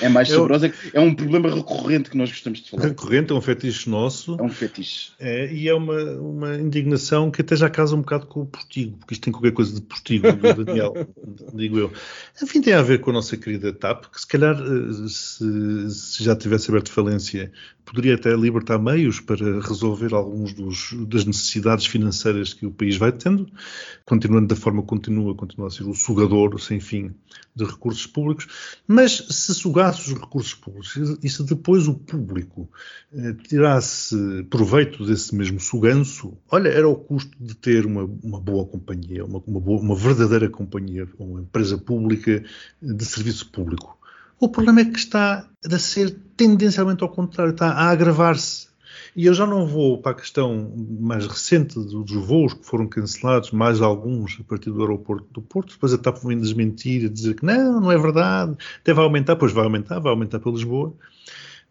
[0.00, 0.72] É mais Eu- saborosa.
[0.92, 2.84] É um problema recorrente que nós gostamos de falar.
[2.84, 4.36] recorrente, é um fetiche nosso.
[4.38, 5.12] É um fetiche.
[5.18, 8.96] É, e é uma, uma indignação que até já casa um bocado com o postigo,
[8.98, 10.26] porque isto tem qualquer coisa de postigo,
[10.64, 10.94] Daniel,
[11.54, 11.92] digo eu.
[12.42, 16.24] Enfim, tem a ver com a nossa querida TAP, que se calhar, eh, se, se
[16.24, 17.52] já tivesse aberto falência,
[17.84, 23.12] poderia até libertar meios para resolver alguns dos, das necessidades financeiras que o país vai
[23.12, 23.46] tendo,
[24.04, 27.12] continuando da forma que continua, continua a ser o sugador sem fim
[27.54, 28.31] de recursos públicos,
[28.86, 32.68] mas se sugasse os recursos públicos e se depois o público
[33.12, 34.16] eh, tirasse
[34.50, 39.42] proveito desse mesmo suganço, olha, era o custo de ter uma, uma boa companhia, uma,
[39.46, 42.42] uma, boa- uma verdadeira companhia, uma empresa pública
[42.80, 43.98] de serviço público.
[44.40, 48.71] O problema é que está a ser tendencialmente ao contrário, está a agravar-se.
[49.14, 53.50] E eu já não vou para a questão mais recente dos voos que foram cancelados,
[53.50, 55.74] mais alguns a partir do aeroporto do Porto.
[55.74, 59.36] Depois a TAP vem desmentir, a dizer que não, não é verdade, até vai aumentar,
[59.36, 60.94] pois vai aumentar, vai aumentar para Lisboa.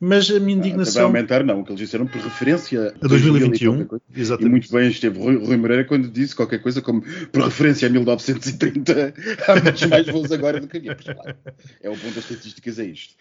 [0.03, 1.03] Mas a minha Vai indignação.
[1.05, 1.60] aumentar, não.
[1.60, 4.03] O que eles disseram por referência A 2021, e qualquer coisa.
[4.15, 4.51] E exatamente.
[4.51, 9.13] muito bem esteve Rui, Rui Moreira quando disse qualquer coisa como por referência a 1930
[9.47, 10.95] há muitos mais voos agora do que havia.
[10.95, 11.36] Claro,
[11.84, 13.13] é o ponto das estatísticas, é isto.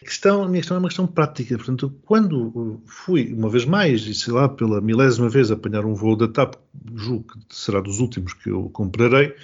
[0.00, 1.56] A questão, a minha questão é uma questão prática.
[1.56, 6.16] Portanto, quando fui, uma vez mais, e sei lá, pela milésima vez, apanhar um voo
[6.16, 6.54] da TAP,
[6.94, 9.34] julgo que será dos últimos que eu comprarei,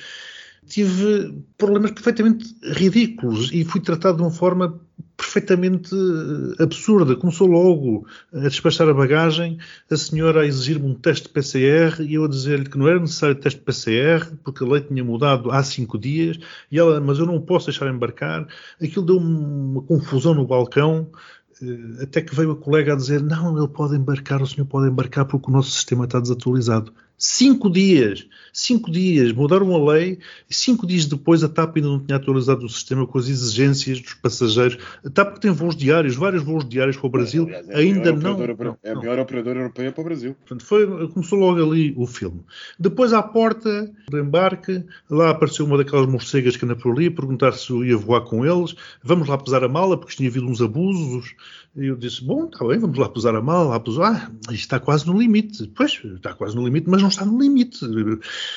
[0.67, 4.81] tive problemas perfeitamente ridículos e fui tratado de uma forma
[5.25, 7.17] perfeitamente eh, absurda.
[7.17, 9.59] Começou logo a despachar a bagagem,
[9.91, 13.01] a senhora a exigir-me um teste de PCR e eu a dizer-lhe que não era
[13.01, 16.39] necessário teste de PCR porque a lei tinha mudado há cinco dias
[16.71, 18.47] e ela, mas eu não posso deixar embarcar.
[18.83, 21.11] Aquilo deu uma confusão no balcão.
[21.63, 24.89] eh, Até que veio a colega a dizer: Não, ele pode embarcar, o senhor pode
[24.91, 26.93] embarcar porque o nosso sistema está desatualizado.
[27.16, 28.27] Cinco dias.
[28.53, 29.33] Cinco dias.
[29.33, 30.18] Mudaram a lei.
[30.48, 34.14] Cinco dias depois a TAP ainda não tinha atualizado o sistema com as exigências dos
[34.14, 34.79] passageiros.
[35.05, 37.44] A TAP tem voos diários, vários voos diários para o Brasil.
[37.44, 40.35] Aliás, é ainda não, não, É a maior operadora europeia para o Brasil.
[40.35, 42.42] Portanto, foi, começou logo ali o filme.
[42.79, 47.53] Depois, à porta do embarque, lá apareceu uma daquelas morcegas que anda por ali perguntar
[47.53, 48.74] se eu ia voar com eles.
[49.03, 51.35] Vamos lá pesar a mala, porque tinha havido uns abusos.
[51.77, 53.70] E eu disse: Bom, está bem, vamos lá pesar a mala.
[53.70, 54.05] Lá pesou.
[54.05, 55.70] Ah, isto está quase no limite.
[55.74, 57.81] Pois, está quase no limite, mas não está no limite.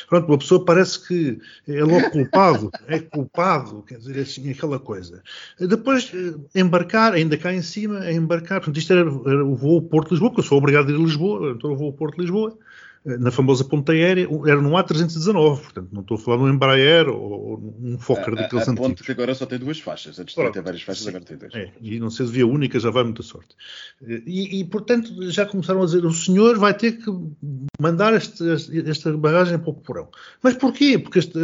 [0.10, 5.22] Pronto, uma pessoa parece que é logo culpado, é culpado, quer dizer, assim, aquela coisa.
[5.60, 8.60] Depois, eh, embarcar, ainda cá em cima, embarcar.
[8.60, 11.52] Portanto, isto era, era o voo Porto-Lisboa, porque eu sou obrigado a ir a Lisboa,
[11.52, 12.58] então eu vou ao Porto-Lisboa
[13.20, 17.76] na famosa ponta aérea, era no A319, portanto, não estou a falar num Embraer ou,
[17.80, 19.06] num Fokker A, daqueles a, a ponte antigos.
[19.06, 20.20] que agora só tem duas faixas.
[20.20, 21.10] Antes de ter várias faixas, Sim.
[21.10, 21.56] agora tem duas.
[21.56, 23.56] É, e não sei se via única, já vai muita sorte.
[24.06, 27.10] Eh, E, e, portanto, já começaram a dizer: o senhor vai ter que
[27.80, 30.10] mandar este- este- esta bagagem para o porão.
[30.43, 30.98] Mas porquê?
[31.00, 31.38] Porque este-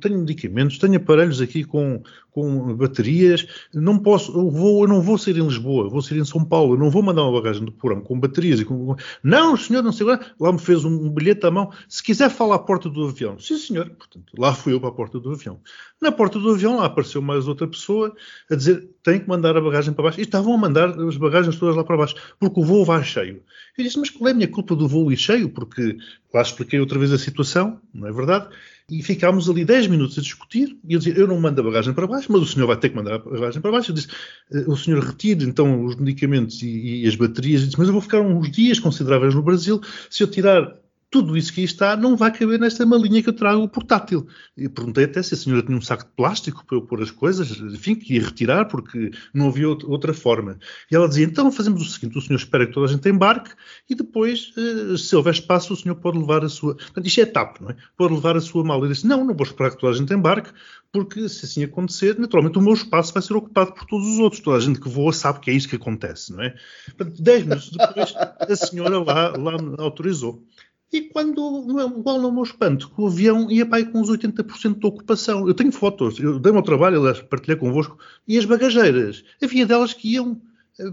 [0.00, 5.18] tenho medicamentos, tenho aparelhos aqui com, com baterias, não posso, eu, vou, eu não vou
[5.18, 7.72] sair em Lisboa, vou sair em São Paulo, eu não vou mandar uma bagagem do
[7.72, 8.96] porão com baterias e com.
[9.22, 11.70] Não, senhor, não sei lá, lá me fez um, um bilhete à mão.
[11.88, 13.90] Se quiser falar à porta do avião, sim, senhor.
[13.90, 15.60] Portanto, lá fui eu para a porta do avião.
[16.00, 18.14] Na porta do avião, lá apareceu mais outra pessoa
[18.50, 20.20] a dizer: tem que mandar a bagagem para baixo.
[20.20, 23.42] E estavam a mandar as bagagens todas lá para baixo, porque o voo vai cheio.
[23.76, 25.48] Eu disse: mas qual é a minha culpa do voo ir cheio?
[25.50, 25.96] Porque
[26.32, 28.48] lá expliquei outra vez a situação, não é verdade?
[28.90, 30.76] E ficámos ali 10 minutos a discutir.
[30.88, 32.88] E eu dizia: eu não mando a bagagem para baixo, mas o senhor vai ter
[32.88, 33.90] que mandar a bagagem para baixo.
[33.90, 34.08] Eu disse:
[34.52, 37.60] "Eh, o senhor retire então os medicamentos e, e as baterias.
[37.60, 39.80] Eu disse: mas eu vou ficar uns dias consideráveis no Brasil.
[40.10, 40.79] Se eu tirar
[41.10, 44.26] tudo isso que aí está não vai caber nesta malinha que eu trago portátil.
[44.56, 47.10] E perguntei até se a senhora tinha um saco de plástico para eu pôr as
[47.10, 50.58] coisas, enfim, que ia retirar, porque não havia out- outra forma.
[50.90, 53.50] E ela dizia, então fazemos o seguinte, o senhor espera que toda a gente embarque
[53.88, 56.76] e depois, eh, se houver espaço, o senhor pode levar a sua...
[56.76, 57.76] Portanto, isto é TAP, não é?
[57.96, 58.84] Pode levar a sua mala.
[58.84, 60.50] Eu disse, não, não vou esperar que toda a gente embarque,
[60.92, 64.40] porque se assim acontecer, naturalmente o meu espaço vai ser ocupado por todos os outros.
[64.40, 66.54] Toda a gente que voa sabe que é isso que acontece, não é?
[66.96, 70.44] Portanto, 10 minutos depois, a senhora lá, lá me autorizou.
[70.92, 71.66] E quando,
[71.98, 75.46] igual no meu espanto, que o avião ia para aí com uns 80% de ocupação.
[75.46, 79.94] Eu tenho fotos, eu dei-me ao trabalho, aliás, partilhei convosco, e as bagageiras, havia delas
[79.94, 80.40] que iam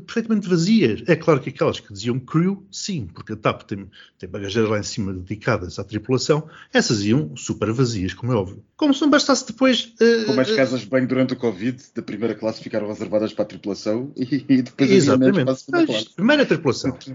[0.06, 1.04] perfeitamente vazias.
[1.08, 4.80] É claro que aquelas que diziam crew, sim, porque a TAP tem, tem bagageiras lá
[4.80, 8.64] em cima dedicadas à tripulação, essas iam super vazias, como é óbvio.
[8.76, 9.94] Como se não bastasse depois...
[10.00, 13.34] eh, Como as eh, casas de banho durante o Covid, da primeira classe ficaram reservadas
[13.34, 15.44] para a tripulação e, e depois Exatamente.
[15.44, 16.10] para a segunda classe.
[16.16, 16.98] primeiro é tripulação.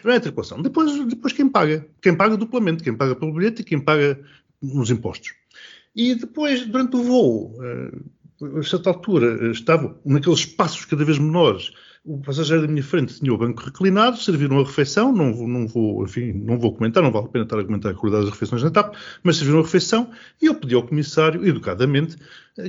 [0.00, 0.60] Primeiro é tripulação.
[0.62, 1.86] Depois, depois quem paga?
[2.02, 2.82] Quem paga duplamente.
[2.82, 4.18] Quem paga pelo bilhete e quem paga
[4.62, 5.32] nos impostos.
[5.94, 11.18] E depois, durante o voo, eh, a certa altura, eh, estavam naqueles espaços cada vez
[11.18, 11.72] menores.
[12.06, 15.66] O passageiro da minha frente tinha o banco reclinado, serviram a refeição, não vou, não
[15.66, 18.32] vou, enfim, não vou comentar, não vale a pena estar a comentar a qualidade das
[18.32, 22.16] refeições na TAP, mas serviram a refeição e eu pedi ao comissário, educadamente,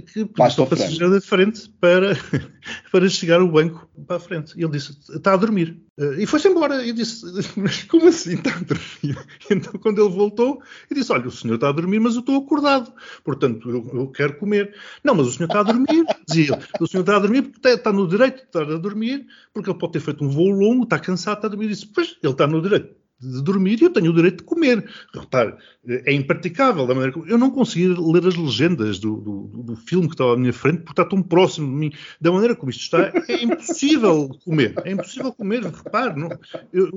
[0.02, 0.82] que Basta o frango.
[0.82, 2.14] passageiro da frente para,
[2.92, 4.54] para chegar o banco para a frente.
[4.58, 5.82] E ele disse, está a dormir.
[5.98, 6.86] Eh, E foi-se embora.
[6.86, 7.26] E disse,
[7.58, 9.18] mas como assim está a dormir?
[9.50, 12.38] Então, quando ele voltou, eu disse, olha, o senhor está a dormir, mas eu estou
[12.38, 12.92] acordado.
[13.24, 14.76] Portanto, eu, eu quero comer.
[15.04, 16.64] Não, mas o senhor está a dormir, dizia ele.
[16.80, 19.80] O senhor está a dormir porque está, no direito de estar a dormir, porque ele
[19.80, 21.66] pode ter feito um voo longo, está cansado, está a dormir.
[21.66, 24.44] Eu disse, pois, ele está no direito de dormir e eu tenho o direito de
[24.44, 24.88] comer.
[25.14, 25.56] Repare,
[25.88, 27.26] é impraticável da maneira como...
[27.28, 30.80] Eu não consegui ler as legendas do, do, do filme que estava à minha frente
[30.80, 31.92] porque está tão próximo de mim.
[32.22, 34.76] Da maneira como isto está, é impossível comer.
[34.86, 36.20] É impossível comer, repare.
[36.20, 36.30] Não...
[36.72, 36.92] Eu-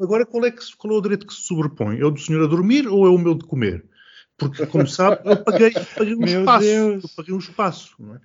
[0.00, 1.98] agora, qual é, que, qual é o direito que se sobrepõe?
[1.98, 3.84] É o do senhor a dormir ou é o meu de comer?
[4.38, 6.64] Porque, como sabe, eu paguei, paguei um Meu espaço.
[6.64, 7.04] Deus.
[7.04, 7.96] Eu paguei um espaço.
[8.14, 8.20] é?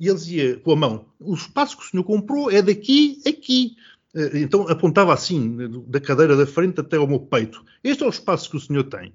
[0.00, 3.76] E ele dizia com a mão: o espaço que o senhor comprou é daqui, aqui.
[4.14, 7.64] Eh, Então apontava assim, da cadeira da frente até ao meu peito.
[7.82, 9.12] Este é o espaço que o senhor tem.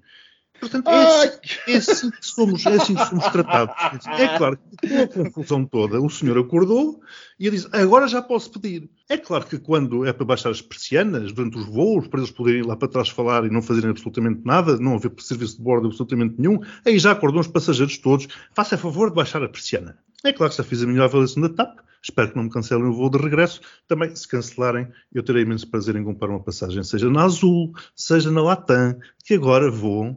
[0.58, 3.74] Portanto, é assim, é assim que somos, é assim que somos tratados.
[4.06, 7.00] É claro que com a confusão toda, o senhor acordou
[7.38, 8.88] e ele disse, agora já posso pedir.
[9.08, 12.60] É claro que quando é para baixar as persianas, durante os voos, para eles poderem
[12.60, 15.88] ir lá para trás falar e não fazerem absolutamente nada, não haver serviço de bordo
[15.88, 19.98] absolutamente nenhum, aí já acordam os passageiros todos, faça a favor de baixar a persiana.
[20.24, 22.84] É claro que já fiz a minha avaliação da TAP, espero que não me cancelem
[22.86, 23.60] o voo de regresso.
[23.88, 28.30] Também, se cancelarem, eu terei imenso prazer em comprar uma passagem, seja na Azul, seja
[28.30, 30.16] na Latam, que agora voam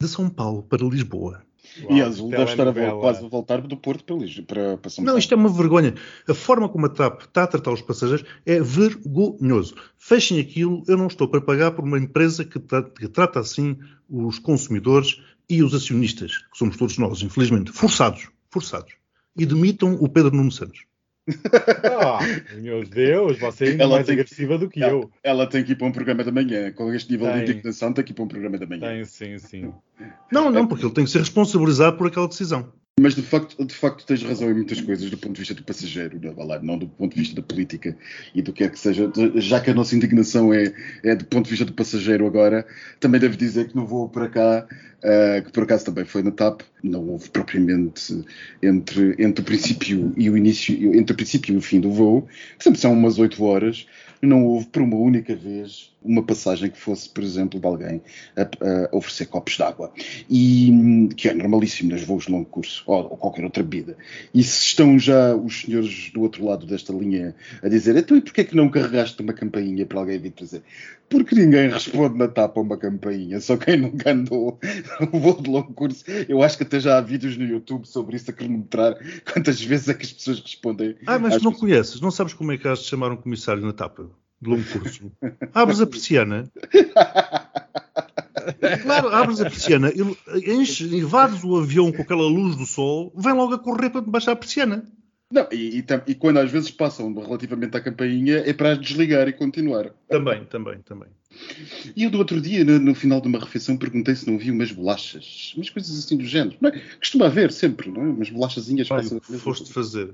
[0.00, 1.42] de São Paulo para Lisboa.
[1.88, 5.02] E a Azul deve estar a quase a voltar do Porto para, para, para São
[5.04, 5.18] Não, Paulo.
[5.20, 5.94] isto é uma vergonha.
[6.28, 9.76] A forma como a TAP está a tratar os passageiros é vergonhoso.
[9.96, 13.78] Fechem aquilo, eu não estou para pagar por uma empresa que, tra- que trata assim
[14.08, 18.94] os consumidores e os acionistas, que somos todos nós, infelizmente, forçados, forçados.
[19.36, 20.84] E demitam o Pedro Nuno Santos.
[22.02, 22.18] Ah,
[22.60, 25.10] meu Deus, você é ainda Ela mais tem que- agressiva do que Ela, eu.
[25.22, 26.72] ela tem que ir para um programa da manhã.
[26.72, 27.44] Com este nível Tem.
[27.44, 28.88] de indignação, tem que ir para um programa da manhã.
[28.88, 29.72] Tem, sim, sim.
[30.32, 32.72] Não, não, porque ele tem que ser responsabilizado por aquela decisão.
[33.00, 35.62] Mas de facto, de facto tens razão em muitas coisas do ponto de vista do
[35.62, 37.96] passageiro, não, não do ponto de vista da política
[38.34, 39.10] e do que quer que seja.
[39.36, 42.66] Já que a nossa indignação é, é do ponto de vista do passageiro agora,
[42.98, 44.66] também devo dizer que no voo para cá,
[45.02, 48.24] ah, que por acaso também foi na TAP, não houve propriamente
[48.62, 52.26] entre, entre o princípio e o início, entre o princípio e o fim do voo,
[52.58, 53.86] sempre são umas 8 horas,
[54.22, 58.02] não houve por uma única vez uma passagem que fosse, por exemplo, de alguém
[58.36, 59.92] a, a oferecer copos de água.
[60.28, 63.96] E que é normalíssimo nos voos de longo curso ou, ou qualquer outra bebida.
[64.34, 68.20] E se estão já os senhores do outro lado desta linha a dizer então e
[68.20, 70.62] porquê é que não carregaste uma campainha para alguém vir trazer?
[71.08, 74.58] Porque ninguém responde na tapa uma campainha, só quem nunca andou
[75.00, 76.04] no voo de longo curso.
[76.28, 78.94] Eu acho que até já há vídeos no YouTube sobre isso a cronometrar
[79.32, 80.96] quantas vezes é que as pessoas respondem.
[81.04, 81.56] Ah, mas não pessoas.
[81.58, 84.08] conheces, não sabes como é que has de chamar um comissário na tapa
[84.40, 85.10] de longo curso.
[85.52, 86.50] Abres a persiana.
[88.82, 90.16] Claro, abres a persiana, ele
[90.50, 94.32] enche, invades o avião com aquela luz do sol, vem logo a correr para baixar
[94.32, 94.84] a persiana.
[95.32, 99.28] Não, e, e e quando às vezes passam relativamente à campainha é para as desligar
[99.28, 99.90] e continuar.
[100.08, 101.08] Também, também, também.
[101.94, 104.52] E eu do outro dia, no, no final de uma refeição, perguntei se não havia
[104.52, 106.56] umas bolachas, umas coisas assim do género.
[106.60, 106.82] Não é?
[106.98, 108.08] Costuma haver sempre, não é?
[108.08, 108.88] Umas bolachazinhas.
[108.88, 110.12] Passa- o que foste fazer.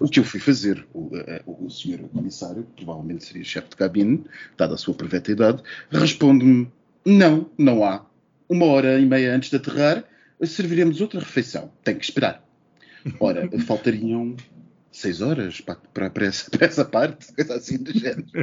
[0.00, 3.76] O que eu fui fazer, o, eh, o senhor comissário, que provavelmente seria chefe de
[3.76, 4.24] cabine,
[4.56, 6.68] dada a sua preveta idade, responde-me:
[7.04, 8.06] não, não há.
[8.48, 10.04] Uma hora e meia antes de aterrar,
[10.42, 11.70] serviremos outra refeição.
[11.82, 12.42] Tem que esperar.
[13.20, 14.34] Ora, faltariam
[14.94, 18.24] seis horas para, para, para essa, para essa parte, coisa assim do género.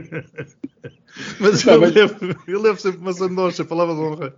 [1.40, 2.16] Mas Não, eu, levo,
[2.48, 4.36] eu levo sempre uma sandocha, palavra de honra.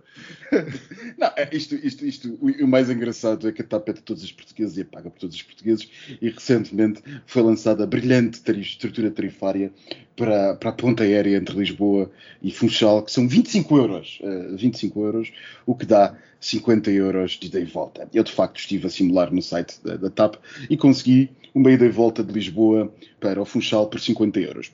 [1.16, 4.02] Não, é isto, isto, isto, o, o mais engraçado é que a TAP é de
[4.02, 5.88] todos os portugueses e é paga por todos os portugueses
[6.20, 9.72] e recentemente foi lançada a brilhante tarif- estrutura tarifária
[10.16, 12.10] para, para a ponta aérea entre Lisboa
[12.42, 15.32] e Funchal, que são 25 euros, eh, 25 euros,
[15.66, 18.08] o que dá 50 euros de ida e volta.
[18.12, 20.36] Eu, de facto, estive a simular no site da, da TAP
[20.68, 24.70] e consegui uma ida e volta de Lisboa para o Funchal por 50 euros.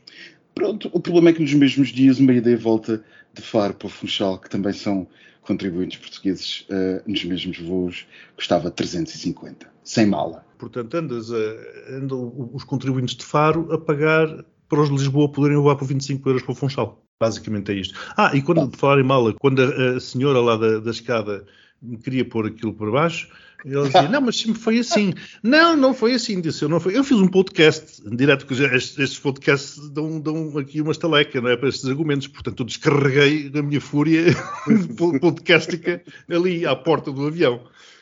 [0.54, 3.86] Pronto, o problema é que nos mesmos dias, uma ida e volta de Faro para
[3.86, 5.06] o Funchal, que também são
[5.42, 10.44] contribuintes portugueses eh, nos mesmos voos, custava 350, sem mala.
[10.58, 15.58] Portanto, andas a- andam os contribuintes de Faro a pagar para os de Lisboa poderem
[15.58, 17.02] levar por 25 euros para o Funchal.
[17.20, 17.94] Basicamente é isto.
[18.16, 21.44] Ah, e quando de falar em mala, quando a, a senhora lá da, da escada
[21.82, 23.28] me queria pôr aquilo por baixo,
[23.66, 25.12] ela dizia, não, mas sempre foi assim.
[25.42, 26.68] Não, não foi assim, disse eu.
[26.68, 26.96] Não foi.
[26.96, 31.50] Eu fiz um podcast direto, já estes, estes podcasts dão, dão aqui uma estaleca, não
[31.50, 32.26] é, para estes argumentos.
[32.26, 34.34] Portanto, eu descarreguei a minha fúria
[35.20, 37.60] podcastica ali à porta do avião.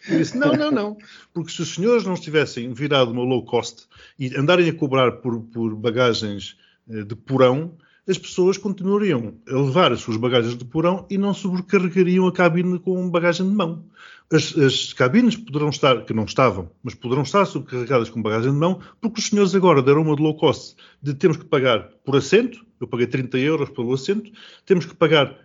[0.08, 0.96] Eu disse, não, não, não.
[1.32, 3.86] Porque se os senhores não estivessem virado uma low cost
[4.18, 6.56] e andarem a cobrar por, por bagagens
[6.88, 7.76] eh, de porão,
[8.08, 12.78] as pessoas continuariam a levar as suas bagagens de porão e não sobrecarregariam a cabine
[12.78, 13.84] com bagagem de mão.
[14.32, 18.58] As, as cabines poderão estar, que não estavam, mas poderão estar sobrecarregadas com bagagem de
[18.58, 22.16] mão, porque os senhores agora deram uma de low cost de temos que pagar por
[22.16, 24.30] assento, eu paguei 30 euros pelo assento,
[24.64, 25.36] temos que pagar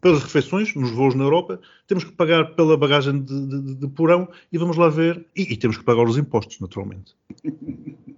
[0.00, 4.28] pelas refeições nos voos na Europa, temos que pagar pela bagagem de, de- de porão
[4.52, 7.14] e vamos lá ver, e, e temos que pagar os impostos, naturalmente.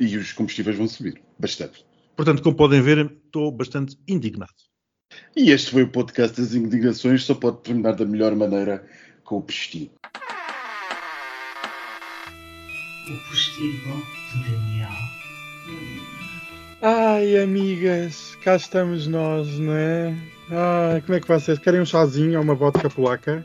[0.00, 1.84] E os combustíveis vão subir, bastante.
[2.16, 4.50] Portanto, como podem ver, estou bastante indignado.
[5.36, 8.88] E este foi o podcast das indignações, só pode terminar da melhor maneira
[9.24, 9.92] com o postigo.
[13.10, 14.02] O postigo
[14.32, 14.88] de Daniel.
[16.80, 20.14] Ai, amigas, cá estamos nós, não é?
[20.50, 23.44] Ai, como é que vocês querem um chazinho ou uma vodka polaca?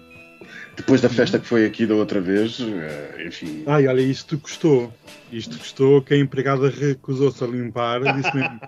[0.75, 4.91] Depois da festa que foi aqui da outra vez, eh, enfim, Ai, olha, isto custou.
[5.31, 8.01] Isto custou que a empregada recusou-se a limpar.
[8.15, 8.59] Disse mesmo,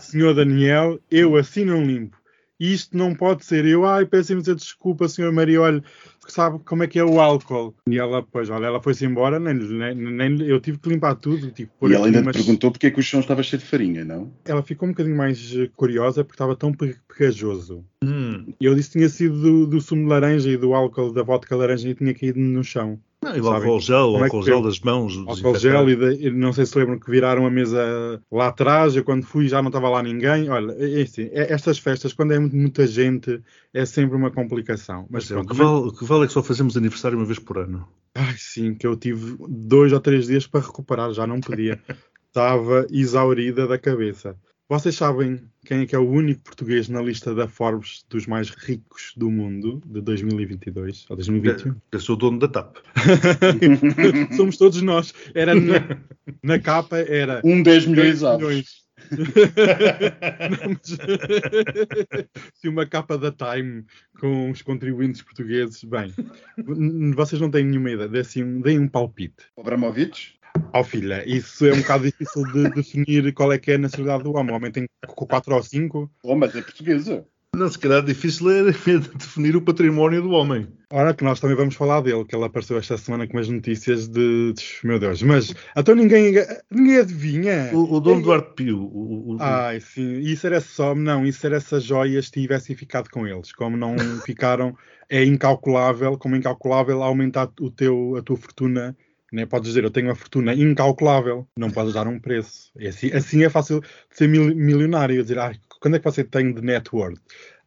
[0.00, 2.16] senhor Daniel, eu assim não limpo.
[2.62, 3.64] Isto não pode ser.
[3.66, 5.82] Eu, ai, peço imensa desculpa, senhor Maria, olha,
[6.28, 7.74] sabe como é que é o álcool?
[7.88, 11.52] E ela, pois, olha, ela foi-se embora, nem, nem, nem- eu tive que limpar tudo.
[11.80, 13.66] Pôr e ela ainda umas- te perguntou porque é que o chão estava cheio de
[13.68, 14.32] farinha, não?
[14.44, 17.84] Ela ficou um bocadinho mais eh, curiosa porque estava tão pe- pegajoso.
[18.04, 18.52] Hum.
[18.60, 21.56] Eu disse que tinha sido do, do sumo de laranja e do álcool da vodka
[21.56, 22.98] laranja e tinha caído no chão.
[23.22, 25.16] Não, e o álcool gel, é álcool que gel das mãos.
[25.26, 28.96] Álcool gel e, de- não sei se lembram que viraram a mesa lá atrás.
[28.96, 30.50] Eu quando fui já não estava lá ninguém.
[30.50, 33.40] Olha, é, é assim, estas festas, quando é muita gente,
[33.72, 35.06] é sempre uma complicação.
[35.08, 37.16] Mas Mas é, o, pronto, que vale, o que vale é que só fazemos aniversário
[37.16, 37.88] uma vez por ano.
[38.14, 41.80] Ai, sim, que eu tive dois ou três dias para recuperar, já não podia.
[42.28, 44.36] Estava exaurida da cabeça.
[44.72, 48.48] Vocês sabem quem é que é o único português na lista da Forbes dos mais
[48.48, 51.74] ricos do mundo de 2022 ou 2021?
[51.92, 52.78] Eu sou o dono da TAP.
[54.34, 55.12] Somos todos nós.
[55.34, 55.74] Era na,
[56.42, 58.40] na capa era Um 10 milhões 10 aves.
[58.48, 58.82] milhões.
[62.54, 63.84] Se uma capa da Time
[64.18, 66.14] com os contribuintes portugueses, bem,
[67.14, 69.44] vocês não têm nenhuma ideia, deem deem um palpite.
[69.58, 70.40] Abramovich?
[70.74, 74.24] Ó filha, isso é um bocado difícil de definir qual é que é a nacionalidade
[74.24, 74.52] do homem.
[74.52, 76.10] O homem tem 4 ou 5.
[76.24, 77.26] Oh, mas é portuguesa.
[77.54, 78.62] Não, se calhar difícil é
[79.18, 80.66] definir o património do homem.
[80.90, 84.08] Ora, que nós também vamos falar dele, que ele apareceu esta semana com umas notícias
[84.08, 84.54] de.
[84.54, 86.32] de- Meu Deus, mas então ninguém,
[86.70, 87.70] ninguém adivinha.
[87.74, 88.78] O, o Dom Duarte Pio.
[88.78, 92.74] O, o- o- Ai, sim, isso era só, não, isso era se as joias tivessem
[92.74, 93.52] ficado com eles.
[93.52, 93.94] Como não
[94.24, 94.74] ficaram,
[95.10, 98.96] é incalculável, como é incalculável aumentar o teu, a tua fortuna.
[99.32, 99.46] Né?
[99.46, 102.70] Podes dizer, eu tenho uma fortuna incalculável, não podes dar um preço.
[102.78, 106.22] É assim, assim é fácil de ser mil- milionário, dizer, ah, quando é que você
[106.22, 107.18] tem de net worth?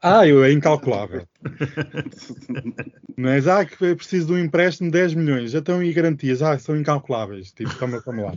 [0.02, 1.28] Ah, eu é incalculável.
[3.18, 6.60] Mas, ah, que preciso de um empréstimo de 10 milhões, já estão e garantias, ah,
[6.60, 7.52] são incalculáveis.
[7.52, 8.34] Tipo, toma, toma lá.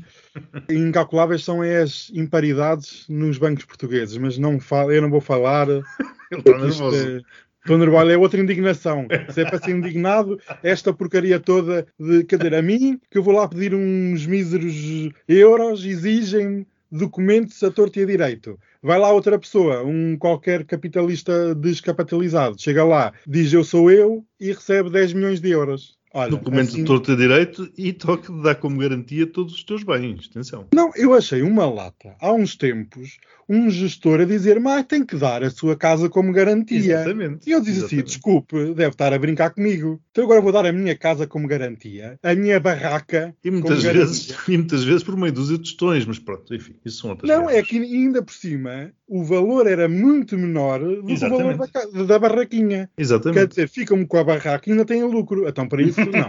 [0.70, 5.66] Incalculáveis são as imparidades nos bancos portugueses, mas não falo, eu não vou falar.
[6.30, 7.24] Ele está nervoso.
[7.60, 9.06] Estou nervoso, é outra indignação.
[9.30, 13.22] Se é para ser indignado, esta porcaria toda de, quer dizer, a mim, que eu
[13.22, 14.74] vou lá pedir uns míseros
[15.28, 18.58] euros, exigem documentos a torto e a direito.
[18.82, 24.46] Vai lá outra pessoa, um qualquer capitalista descapitalizado, chega lá, diz eu sou eu e
[24.52, 25.98] recebe 10 milhões de euros.
[26.14, 29.62] Olha, Documento assim- de torto a direito e toque de dar como garantia todos os
[29.62, 30.26] teus bens.
[30.30, 30.66] Atenção.
[30.74, 33.18] Não, eu achei uma lata, há uns tempos,
[33.48, 36.78] um gestor a dizer, mas tem que dar a sua casa como garantia.
[36.78, 37.48] Exatamente.
[37.48, 40.00] E eu disse assim: desculpe, deve estar a brincar comigo.
[40.10, 43.34] Então agora vou dar a minha casa como garantia, a minha barraca.
[43.42, 47.10] E muitas, vezes, e muitas vezes por meio de tostões, mas pronto, enfim, isso são
[47.10, 47.68] outras Não, é guerras.
[47.68, 52.18] que ainda por cima o valor era muito menor do que o valor da, da
[52.18, 52.90] barraquinha.
[52.94, 53.48] Quer Exatamente.
[53.48, 55.48] dizer, ficam-me com a barraca e ainda têm lucro.
[55.48, 56.28] Então, para isso, não.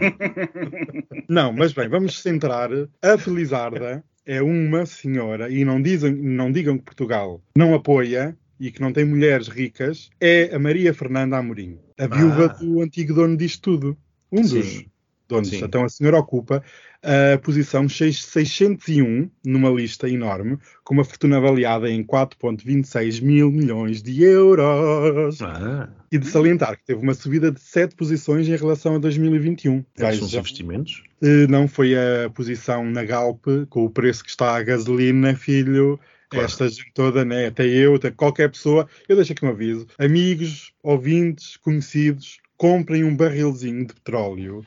[1.27, 2.69] não, mas bem, vamos centrar.
[3.01, 8.69] A Felizarda é uma senhora, e não, dizem, não digam que Portugal não apoia e
[8.69, 12.47] que não tem mulheres ricas, é a Maria Fernanda Amorim, a viúva Ah.
[12.63, 13.97] do antigo dono disto tudo.
[14.31, 14.85] Um dos Sim.
[15.29, 15.53] Donos.
[15.53, 16.61] Então, a senhora ocupa
[17.01, 24.01] a posição 6- 601 numa lista enorme, com uma fortuna avaliada em 4,26 mil milhões
[24.03, 25.41] de euros.
[25.41, 29.83] Ah, E de salientar que teve uma subida de 7 posições em relação a 2021.
[30.09, 31.03] esses são investimentos.
[31.21, 35.99] eh, não foi a posição na Galp, com o preço que está a gasolina, filho.
[36.29, 36.45] Claro.
[36.45, 37.47] Esta gente toda, né?
[37.47, 38.87] até eu, até qualquer pessoa.
[39.07, 44.63] Eu deixo aqui um aviso: amigos, ouvintes, conhecidos, comprem um barrilzinho de petróleo,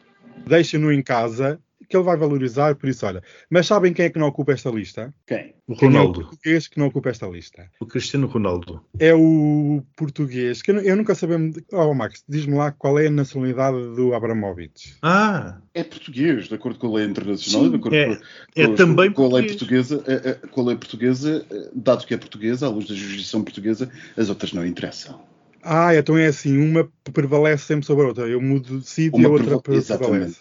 [0.46, 2.74] deixem-no em casa, que ele vai valorizar.
[2.76, 3.22] Por isso, olha.
[3.50, 5.12] Mas sabem quem é que não ocupa esta lista?
[5.26, 5.54] Quem?
[5.68, 6.20] O Quem é o Ronaldo.
[6.22, 7.68] português que não ocupa esta lista?
[7.80, 8.82] O Cristiano Ronaldo.
[8.98, 11.56] é o português, que eu, eu nunca sabemos.
[11.72, 14.96] Oh, Max, diz-me lá qual é a nacionalidade do Abramovich.
[15.02, 18.22] Ah, É português, de acordo com a lei internacional Sim, e de acordo é- com,
[18.56, 19.88] é com- também com a lei português.
[19.88, 23.42] portuguesa, eh, eh, com a lei portuguesa, dado que é portuguesa, à luz da jurisdição
[23.44, 25.20] portuguesa, as outras não interessam.
[25.62, 28.28] Ah, então é assim, uma prevalece sempre sobre a outra.
[28.28, 29.92] Eu mudo de sítio e a outra prevalece.
[29.92, 30.38] Exatamente.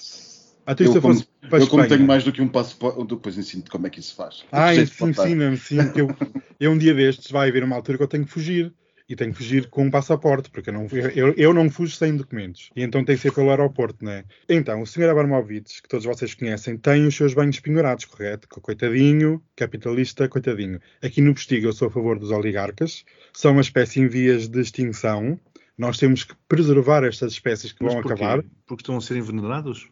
[0.65, 1.01] Até se Eu eu
[1.49, 4.15] para Eu, como tenho mais do que um passaporte, depois ensino-te como é que isso
[4.15, 4.45] faz.
[4.51, 5.91] Ah, sim, ensina-me, sim.
[5.91, 6.07] Que eu,
[6.59, 8.73] eu um dia destes vai haver uma altura que eu tenho que fugir.
[9.11, 12.15] E tenho que fugir com um passaporte, porque eu não, eu, eu não fujo sem
[12.15, 12.69] documentos.
[12.73, 14.23] E então tem que ser pelo aeroporto, né?
[14.47, 15.09] Então, o Sr.
[15.09, 18.47] Abramovich, que todos vocês conhecem, tem os seus banhos penhorados, correto?
[18.47, 20.79] Coitadinho, capitalista, coitadinho.
[21.03, 23.03] Aqui no Postigo eu sou a favor dos oligarcas.
[23.33, 25.37] São uma espécie em vias de extinção.
[25.77, 28.23] Nós temos que preservar estas espécies que mas vão porquê?
[28.23, 28.45] acabar.
[28.65, 29.89] Porque estão a ser envenenados?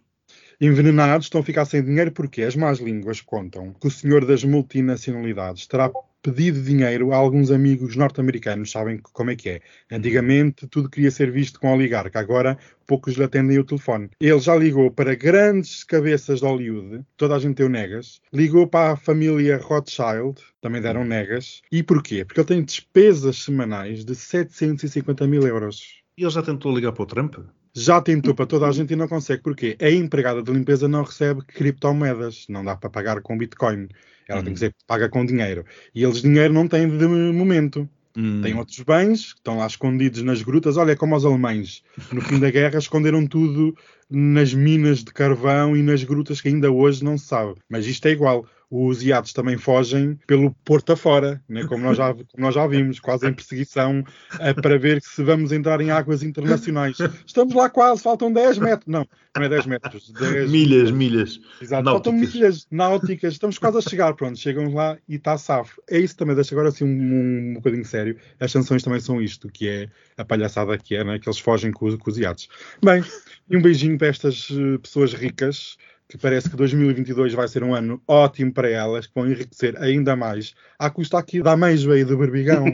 [0.62, 4.43] Envenenados estão a ficar sem dinheiro porque as más línguas contam que o senhor das
[4.43, 5.89] multinacionalidades terá
[6.22, 9.62] pedido dinheiro a alguns amigos norte-americanos, sabem como é que é.
[9.89, 14.10] Antigamente tudo queria ser visto com oligarca, agora poucos lhe atendem o telefone.
[14.20, 18.91] Ele já ligou para grandes cabeças de Hollywood, toda a gente deu negas, ligou para
[18.91, 21.62] a família Rothschild, também deram negas.
[21.72, 22.26] E porquê?
[22.26, 26.01] Porque ele tem despesas semanais de 750 mil euros.
[26.18, 27.38] E ele já tentou ligar para o Trump?
[27.74, 29.44] Já tentou para toda a gente e não consegue.
[29.44, 29.78] Porquê?
[29.82, 32.46] A empregada de limpeza não recebe criptomoedas.
[32.50, 33.88] Não dá para pagar com Bitcoin.
[34.28, 35.66] Ela tem que ser paga com dinheiro.
[35.94, 37.90] E eles dinheiro não têm de momento.
[38.16, 38.42] Hum.
[38.42, 40.78] Têm outros bens que estão lá escondidos nas grutas.
[40.78, 41.84] Olha, como os alemães.
[42.12, 43.76] No fim da guerra esconderam tudo
[44.10, 47.56] nas minas de carvão e nas grutas que ainda hoje não se sabe.
[47.70, 48.46] Mas isto é igual.
[48.72, 51.66] Os iates também fogem pelo porto afora, né?
[51.66, 54.04] como, nós já, como nós já vimos, quase em perseguição
[54.62, 56.98] para ver se vamos entrar em águas internacionais.
[57.26, 58.88] Estamos lá quase, faltam 10 metros.
[58.88, 60.12] Não, não é 10 metros.
[60.12, 61.40] 10 milhas, milhas.
[61.62, 61.92] Exato, náuticas.
[61.92, 63.34] faltam milhas náuticas.
[63.34, 65.82] Estamos quase a chegar, pronto, chegam lá e está safo.
[65.90, 68.18] É isso também, deixa agora assim um, um bocadinho sério.
[68.40, 71.18] As sanções também são isto, que é a palhaçada que é, né?
[71.18, 72.48] que eles fogem com, os- com os iates.
[72.84, 73.04] Bem,
[73.50, 75.76] e um beijinho para estas eh, pessoas ricas,
[76.10, 80.16] que parece que 2022 vai ser um ano ótimo para elas, que vão enriquecer ainda
[80.16, 82.66] mais, à custa aqui da ameijoa e do berbigão.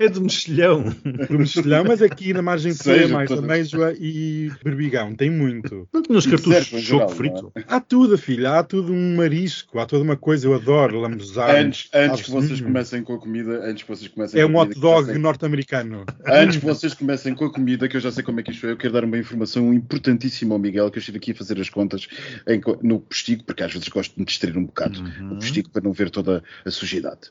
[0.00, 0.84] É de mexilhão.
[1.26, 3.44] Por mexilhão, mas aqui na margem sul é mais todas.
[3.44, 5.14] ameijoa e berbigão.
[5.14, 5.88] Tem muito.
[5.92, 7.52] Não tinha os Isso cartuchos de choco geral, frito.
[7.68, 8.58] Há tudo, filha.
[8.58, 9.78] Há tudo um marisco.
[9.78, 10.46] Há toda uma coisa.
[10.46, 11.50] Eu adoro lambuzar.
[11.54, 14.60] Antes, antes que vocês comecem com a comida, antes que vocês comecem É com um
[14.60, 16.04] a hot dog sei- norte-americano.
[16.26, 18.66] Antes que vocês comecem com a comida, que eu já sei como é que isto
[18.66, 21.58] é, eu quero dar uma informação importantíssima ao Miguel, que eu estive aqui a fazer
[21.60, 22.06] as contas
[22.46, 25.28] em no postigo, porque às vezes gosto de me distrair um bocado Uhum.
[25.30, 27.30] no postigo para não ver toda a sujidade.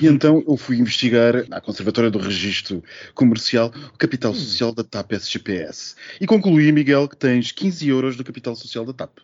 [0.00, 2.82] E então eu fui investigar à Conservatória do Registro
[3.14, 4.34] Comercial o capital Hum.
[4.36, 5.94] social da TAP SGPS.
[6.20, 9.18] E concluí, Miguel, que tens 15 euros do capital social da TAP.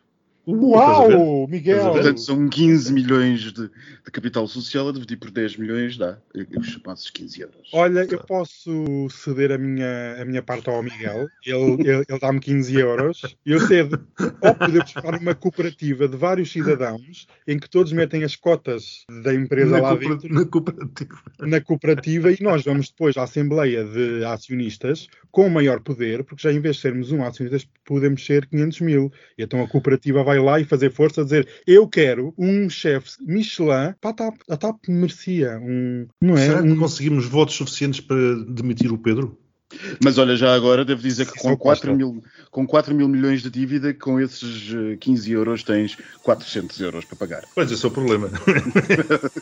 [0.57, 1.92] Uau, Miguel!
[1.92, 6.18] Portanto, são 15 milhões de, de capital social a dividir por 10 milhões, dá
[6.59, 7.70] os chamados 15 euros.
[7.72, 11.28] Olha, eu posso ceder a minha, a minha parte ao Miguel.
[11.44, 13.36] Ele, ele, ele dá-me 15 euros.
[13.44, 14.05] Eu cedo.
[14.42, 19.34] Ou podemos formar uma cooperativa de vários cidadãos em que todos metem as cotas da
[19.34, 21.14] empresa Na, lá dentro na cooperativa.
[21.40, 26.53] na cooperativa e nós vamos depois à Assembleia de Acionistas com maior poder, porque já
[26.53, 29.12] em vez de sermos um acionista, podemos ser 500 mil.
[29.38, 33.11] E então a cooperativa vai lá e fazer força a dizer eu quero um chefe
[33.20, 34.34] Michelin para a TAP.
[34.49, 36.07] A TAP merecia um...
[36.20, 36.47] Não é?
[36.47, 38.16] Será que Um- conseguimos votos suficientes para
[38.49, 39.38] demitir o Pedro?
[40.02, 41.96] Mas olha, já agora devo dizer que com eu 4 gosto.
[41.96, 47.04] mil, com 4 mil milhões de dívida, com esses eh, 15 euros tens 400 euros
[47.04, 47.44] para pagar.
[47.54, 48.30] Pois, esse é o problema.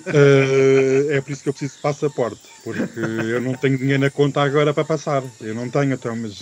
[0.07, 4.11] Eh, é por isso que eu preciso de passaporte, porque eu não tenho dinheiro na
[4.11, 5.23] conta agora para passar.
[5.41, 6.41] Eu não tenho, então, mas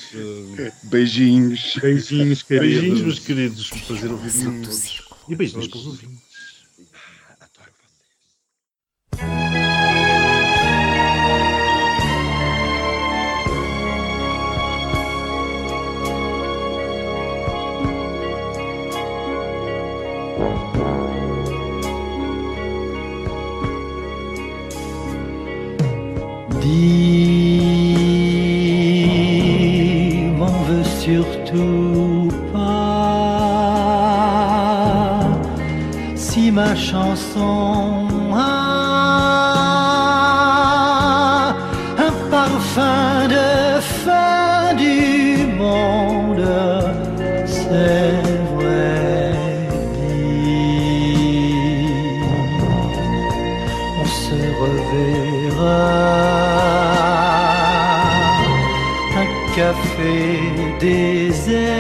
[0.59, 1.77] eh, Beijinhos.
[1.81, 2.71] beijinhos, queridos.
[2.71, 3.71] Beijinhos, meus queridos.
[3.87, 5.03] Prazer ouvir-vos.
[5.29, 6.26] E beijinhos para os ouvintes.
[26.67, 28.27] Dis,
[30.37, 33.37] m'en veux surtout pas.
[36.17, 38.06] Si ma chanson
[59.97, 61.76] fait des ailes.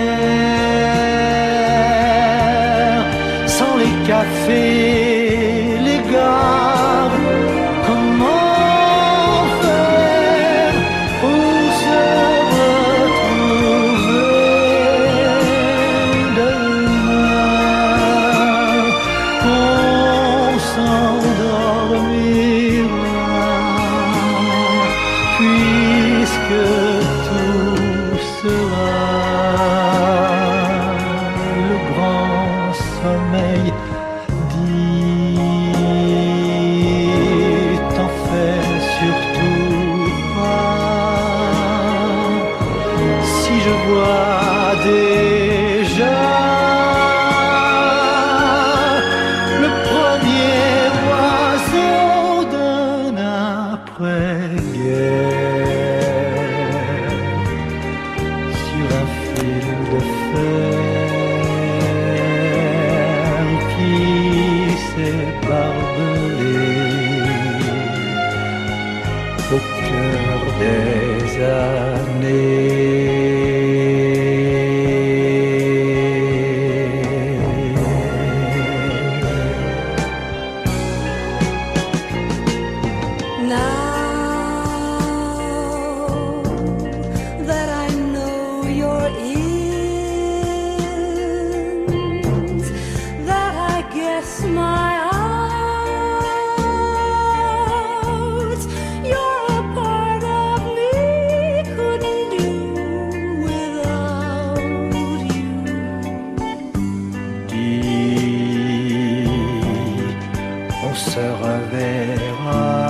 [110.96, 112.86] se reverra.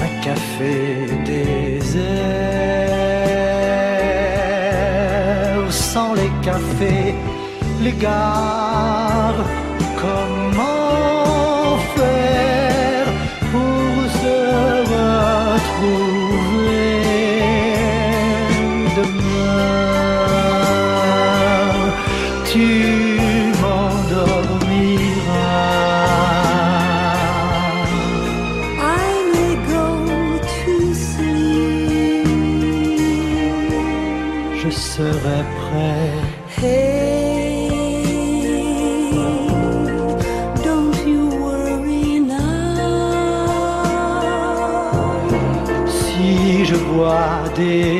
[0.00, 2.06] Un café désert
[5.70, 7.14] sans les cafés,
[7.82, 8.65] les gars?
[47.56, 47.95] day.